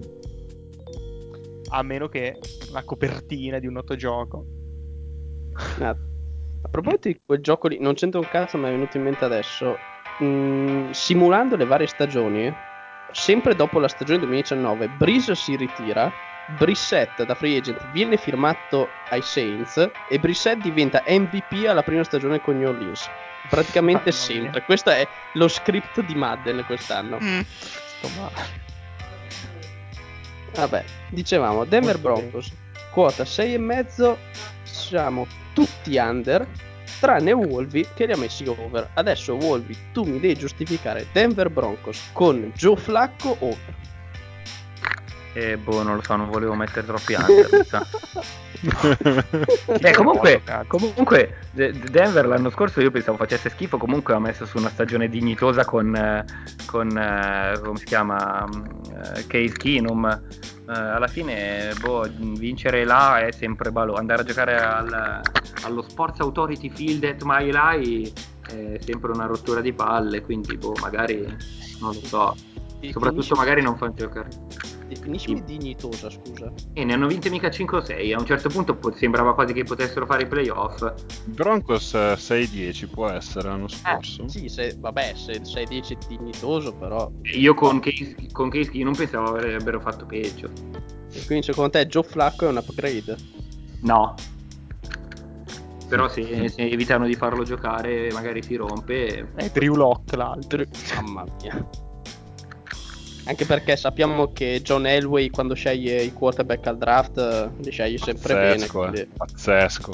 [1.74, 2.38] A meno che
[2.72, 4.46] la copertina di un noto gioco.
[5.80, 5.96] Ah,
[6.64, 9.26] A proposito di quel gioco lì, non c'entra un cazzo, ma è venuto in mente
[9.26, 9.78] adesso.
[10.24, 12.54] Mm, simulando le varie stagioni,
[13.12, 16.12] sempre dopo la stagione 2019, Breeze si ritira,
[16.58, 22.42] Brissett da free agent viene firmato ai Saints e Brissett diventa MVP alla prima stagione
[22.42, 23.10] con New Orleans.
[23.50, 24.42] Praticamente Mamma mia.
[24.42, 24.64] sempre.
[24.64, 27.18] Questo è lo script di Madden quest'anno.
[27.22, 27.42] Mm.
[27.42, 28.70] Sto male.
[30.54, 32.52] Vabbè, dicevamo Denver Molto Broncos,
[32.92, 34.18] quota 6,5,
[34.64, 36.48] siamo tutti under,
[37.00, 38.90] tranne Wolvi che li ha messi over.
[38.94, 43.76] Adesso Wolvi, tu mi devi giustificare Denver Broncos con Joe Flacco over.
[45.34, 47.86] E boh, non lo so, non volevo mettere troppi under, sa.
[49.80, 54.58] Beh, comunque, comunque De- Denver l'anno scorso io pensavo facesse schifo, comunque ha messo su
[54.58, 56.26] una stagione dignitosa con, eh,
[56.66, 58.64] con eh, come si chiama, mm,
[59.16, 60.22] eh, Case Keenum.
[60.68, 63.96] Alla fine, boh, vincere là è sempre ballo.
[63.96, 65.22] Andare a giocare al-
[65.64, 68.14] allo Sports Authority Field at Mile High
[68.48, 71.24] è sempre una rottura di palle, quindi boh, magari
[71.82, 72.36] non lo so.
[72.90, 74.30] Soprattutto magari non fanno giocare.
[74.88, 76.52] Definiscimi dignitosa, scusa.
[76.74, 78.14] E ne hanno vinte mica 5 o 6.
[78.14, 80.94] A un certo punto po- sembrava quasi che potessero fare i playoff.
[81.26, 84.28] Broncos eh, 6-10 può essere l'anno scorso.
[84.28, 87.10] Sì, se, vabbè, se 6-10 è dignitoso, però...
[87.36, 90.50] Io con Case, con Case non pensavo avrebbero fatto peggio.
[91.14, 93.16] E quindi secondo te Joe Flacco è un upgrade?
[93.82, 94.16] No.
[95.88, 99.32] Però se, se evitano di farlo giocare, magari si rompe.
[99.36, 100.64] È Drew Lock l'altro.
[100.96, 101.70] Mamma mia.
[103.26, 107.98] Anche perché sappiamo che John Elway quando sceglie i quarterback al draft eh, li sceglie
[107.98, 108.92] sempre Pazzesco, bene.
[108.92, 108.92] eh.
[109.06, 109.92] quindi- Pazzesco.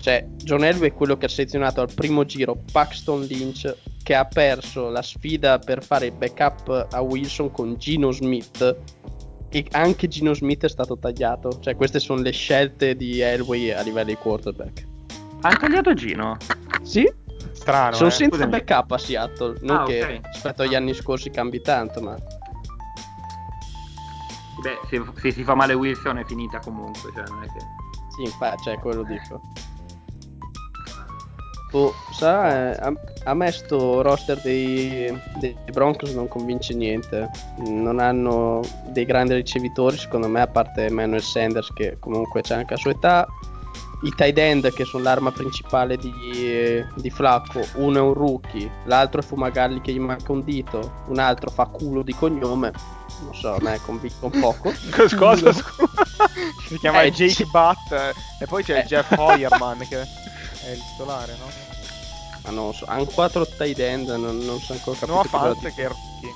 [0.00, 4.24] Cioè, John Elway è quello che ha selezionato al primo giro Paxton Lynch che ha
[4.24, 8.76] perso la sfida per fare il backup a Wilson con Gino Smith
[9.50, 11.58] e anche Gino Smith è stato tagliato.
[11.60, 14.86] Cioè, queste sono le scelte di Elway a livello di quarterback.
[15.42, 16.36] Hanno tagliato Gino.
[16.82, 17.12] Sì,
[17.52, 18.12] Strano, sono eh.
[18.12, 18.50] senza scusami.
[18.64, 20.20] backup a Seattle, non Ah, che ok.
[20.32, 22.16] rispetto agli anni scorsi cambi tanto, ma
[24.62, 27.10] Beh, se, se si fa male Wilson è finita comunque.
[27.14, 27.60] Cioè, non è che...
[28.16, 29.40] Sì, infatti, cioè, quello dico.
[31.70, 32.92] Boh, sa, eh, a,
[33.24, 37.30] a me sto roster dei, dei Broncos non convince niente.
[37.58, 42.74] Non hanno dei grandi ricevitori, secondo me, a parte Emmanuel Sanders, che comunque c'è anche
[42.74, 43.26] a sua età.
[44.02, 48.70] I tight end, che sono l'arma principale di, eh, di Flacco, uno è un rookie,
[48.84, 52.72] l'altro è Fumagalli che gli manca un dito, un altro fa culo di cognome.
[53.22, 54.72] Non so, a me convinto un poco.
[55.16, 55.52] Cosa?
[55.52, 55.52] scusa?
[56.68, 58.84] Si chiama Eh, Jake Butt eh, e poi c'è Eh.
[58.84, 61.50] Jeff Hoyerman che è il titolare, no?
[62.44, 65.12] Ma non so, hanno 4 tight end, non, non so ancora capito.
[65.14, 66.32] Noah cosa- Fant che è rookie.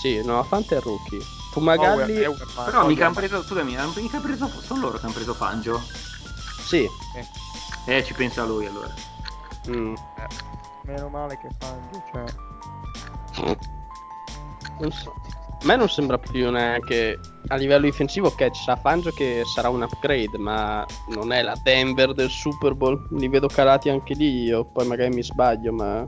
[0.00, 1.18] Sì, Noah Fant è rookie.
[1.52, 5.82] Fumagalli, Howard- Però mica hanno preso, scusami, mica preso, sono loro che hanno preso Fangio.
[6.64, 6.88] sì.
[7.86, 8.92] Eh, ci pensa lui allora.
[9.68, 9.94] Mm.
[10.82, 12.24] Meno male che Fangio, cioè...
[14.78, 15.14] Non so.
[15.62, 19.68] A me non sembra più neanche a livello difensivo ok ci sarà Fangio che sarà
[19.68, 24.44] un upgrade ma non è la Denver del Super Bowl li vedo calati anche lì
[24.44, 26.06] io poi magari mi sbaglio ma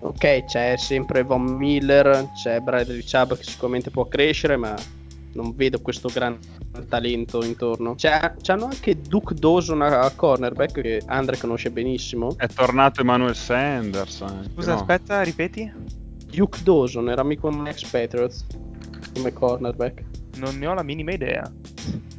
[0.00, 4.74] ok c'è sempre Von Miller c'è Bradley Chubb che sicuramente può crescere ma
[5.32, 6.38] non vedo questo gran
[6.88, 12.46] talento intorno c'è, c'hanno anche Duke Dawson a, a cornerback che Andre conosce benissimo È
[12.46, 14.24] tornato Emmanuel Sanders.
[14.52, 14.78] Scusa, no?
[14.78, 15.70] aspetta, ripeti?
[16.30, 18.46] Duke Dawson era amico di un ex Patriots
[19.14, 20.02] come cornerback
[20.36, 21.50] Non ne ho la minima idea.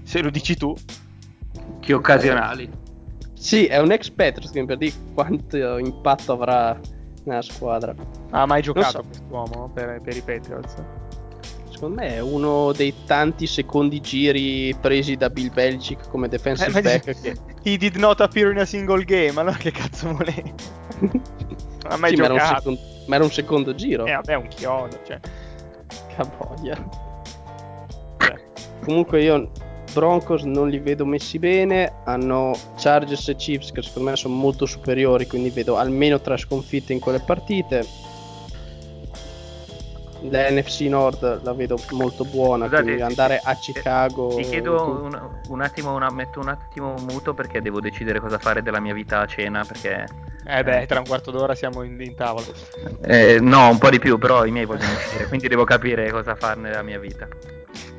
[0.03, 0.75] Se lo dici tu.
[1.79, 2.69] Che occasionali.
[3.33, 6.79] Sì, è un ex Patriots quindi per dire quanto impatto avrà
[7.25, 7.93] nella squadra.
[8.31, 9.03] Ha mai giocato so.
[9.03, 10.75] quest'uomo per, per i Patriots?
[11.69, 16.81] Secondo me è uno dei tanti secondi giri presi da Bill Belichick come defensive Eh,
[16.81, 17.35] back che...
[17.63, 20.53] He did not appear in a single game, allora che cazzo volevi?
[21.83, 22.59] Non ha mai Sì, ma, era un giocato.
[22.59, 24.05] secondo, ma era un secondo giro.
[24.05, 25.19] Eh, vabbè, è un chiodo, cioè.
[26.15, 26.75] Cavoglia.
[28.17, 28.35] cioè.
[28.83, 29.49] Comunque io
[29.93, 34.65] Broncos non li vedo messi bene, hanno Chargers e Chiefs che secondo me sono molto
[34.65, 37.85] superiori, quindi vedo almeno tre sconfitte in quelle partite.
[40.29, 44.35] La NFC Nord la vedo molto buona, Scusate, quindi andare a Chicago...
[44.35, 48.61] Ti chiedo un, un attimo, una- metto un attimo muto perché devo decidere cosa fare
[48.61, 50.07] della mia vita a cena perché...
[50.45, 52.45] Eh beh, tra un quarto d'ora siamo in, in tavola.
[53.01, 56.35] Eh, no, un po' di più, però i miei vogliono uscire, quindi devo capire cosa
[56.35, 57.27] farne della mia vita.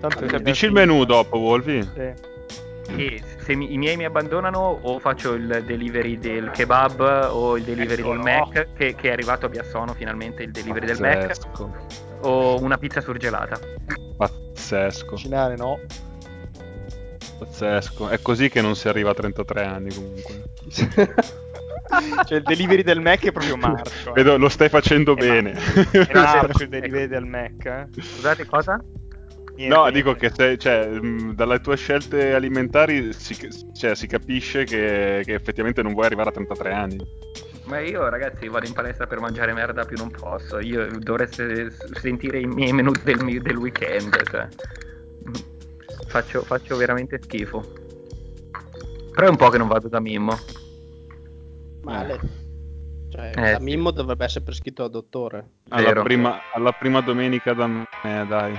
[0.00, 1.82] Tanto Dici il menù dopo, Wolvi?
[1.94, 2.32] Sì.
[2.96, 7.64] E se mi- i miei mi abbandonano o faccio il delivery del kebab o il
[7.64, 8.22] delivery Ecco, del no.
[8.24, 11.76] Mac, che, che è arrivato a Biassono finalmente il delivery del Mac, Pazzesco.
[12.20, 13.58] o una pizza surgelata.
[14.16, 15.06] Pazzesco.
[15.06, 15.80] Cucinare no.
[17.38, 18.08] Pazzesco.
[18.08, 20.42] È così che non si arriva a 33 anni comunque.
[22.26, 24.08] Cioè il delivery del Mac è proprio marcio.
[24.10, 24.12] eh.
[24.14, 25.50] Vedo, lo stai facendo Eh, ma- bene.
[25.52, 26.80] È ma- marcio il ecco.
[26.80, 27.86] delivery del Mac, eh.
[28.00, 28.82] Scusate, cosa?
[29.56, 29.92] Niente, No, niente.
[29.92, 33.36] dico che se, cioè, mh, dalle tue scelte alimentari si,
[33.72, 37.06] cioè, si capisce che, che effettivamente non vuoi arrivare a 33 anni.
[37.66, 40.58] Ma io ragazzi vado in palestra per mangiare merda più non posso.
[40.58, 44.22] Io dovreste sentire i miei menù del, del weekend.
[44.28, 44.48] Cioè.
[45.28, 45.32] Mm.
[46.08, 47.62] Faccio, faccio veramente schifo.
[49.14, 50.36] Però è un po' che non vado da Mimmo.
[51.84, 52.18] Male.
[53.10, 53.62] Cioè, Eh, da sì.
[53.62, 55.48] Mimmo dovrebbe essere prescritto da dottore.
[55.70, 57.86] Alla prima, alla prima domenica da me,
[58.28, 58.52] dai.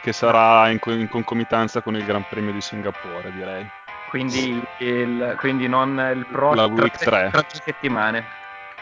[0.00, 3.70] Che sarà in, in concomitanza con il Gran Premio di Singapore, direi.
[4.04, 6.74] Quindi, il, quindi non il prossimo.
[6.88, 7.28] Tre.
[7.30, 8.28] Tra tre settimane.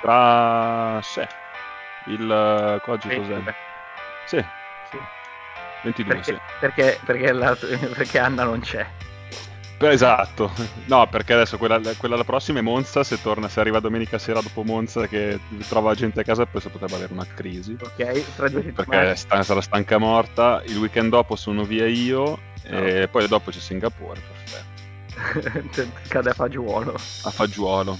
[0.01, 1.01] Tra...
[1.03, 1.27] sì.
[2.05, 2.31] Il...
[2.31, 3.35] oggi cos'è?
[3.35, 3.57] 22.
[4.23, 4.45] Sì,
[4.82, 4.99] sì.
[5.81, 6.31] 22, sì.
[6.32, 7.57] Perché, perché, perché, la-
[7.95, 8.86] perché Anna non c'è.
[9.80, 10.50] Esatto,
[10.86, 14.40] no perché adesso quella, quella la prossima è Monza, se torna, se arriva domenica sera
[14.40, 15.38] dopo Monza che
[15.68, 18.34] trova gente a casa penso potrebbe avere una crisi, Ok?
[18.34, 23.28] Tra due perché sta- sarà stanca morta, il weekend dopo sono via io e poi
[23.28, 26.94] dopo c'è Singapore, perfetto, Cade a fagiolo.
[26.94, 27.98] a Fagiuolo.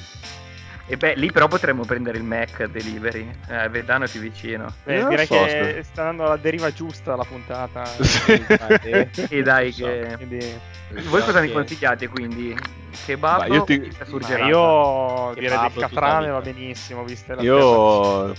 [0.91, 3.31] E beh, lì però potremmo prendere il Mac delivery.
[3.49, 4.73] Eh, Vedano è più vicino.
[4.85, 7.85] Beh, direi so che se- sta andando alla deriva giusta la puntata.
[8.03, 8.43] Sì.
[9.29, 10.15] E dai, so, che.
[10.17, 10.61] Quindi,
[11.09, 12.57] Voi cosa mi Che- consigliate quindi?
[13.05, 17.43] Kebab Ma io o ti- io Che direi babbo, catrame tutta va benissimo, viste le
[17.43, 18.35] Io...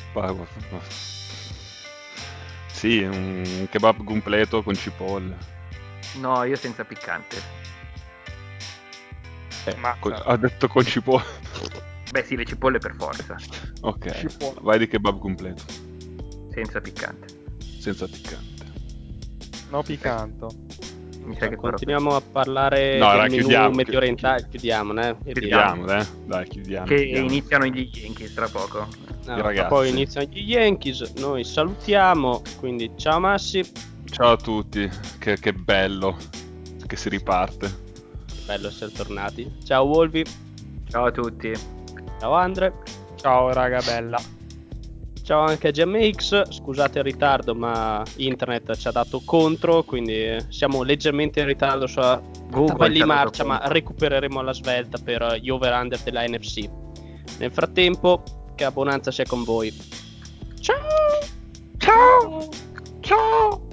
[2.72, 5.38] Sì, un kebab completo con cipolle.
[6.16, 7.38] No, io senza piccante.
[9.66, 9.98] Eh, Mazza.
[10.00, 11.24] co- ha detto con cipolle.
[12.12, 13.36] Beh sì, le cipolle per forza.
[13.82, 14.60] ok, Cipolle.
[14.62, 15.64] vai di kebab completo,
[16.52, 17.28] Senza piccante.
[17.80, 18.48] senza piccante.
[19.70, 20.50] No picanto.
[21.24, 24.48] Mi sa che farò- Continuiamo a parlare No, del dai, menù chiudiamo, medio orientale.
[24.50, 25.16] Chiudiamo, né?
[25.26, 26.86] E Chiudiamo, dai, dai, chiudiamo.
[26.88, 27.26] Che chiudiamo.
[27.28, 28.88] iniziano gli Yankees tra poco.
[29.28, 29.68] No, I ragazzi.
[29.68, 33.64] Poi iniziano gli Yankees, noi salutiamo, quindi ciao Massi,
[34.10, 36.18] Ciao a tutti, che, che bello
[36.88, 37.72] che si riparte.
[38.48, 39.52] bello essere tornati.
[39.64, 40.26] Ciao Wolvi,
[40.90, 41.54] Ciao a tutti.
[42.20, 42.74] Ciao Andre.
[43.16, 44.20] Ciao raga bella.
[45.24, 50.82] Ciao anche a GMX, scusate il ritardo ma internet ci ha dato contro, quindi siamo
[50.82, 52.22] leggermente in ritardo sulla
[52.52, 56.68] curva di marcia, ma recupereremo la svelta per gli over-under della NFC.
[57.38, 58.24] Nel frattempo,
[58.56, 59.72] che abbonanza sia con voi.
[60.60, 60.78] Ciao!
[61.78, 62.50] Ciao!
[63.02, 63.68] Ciao!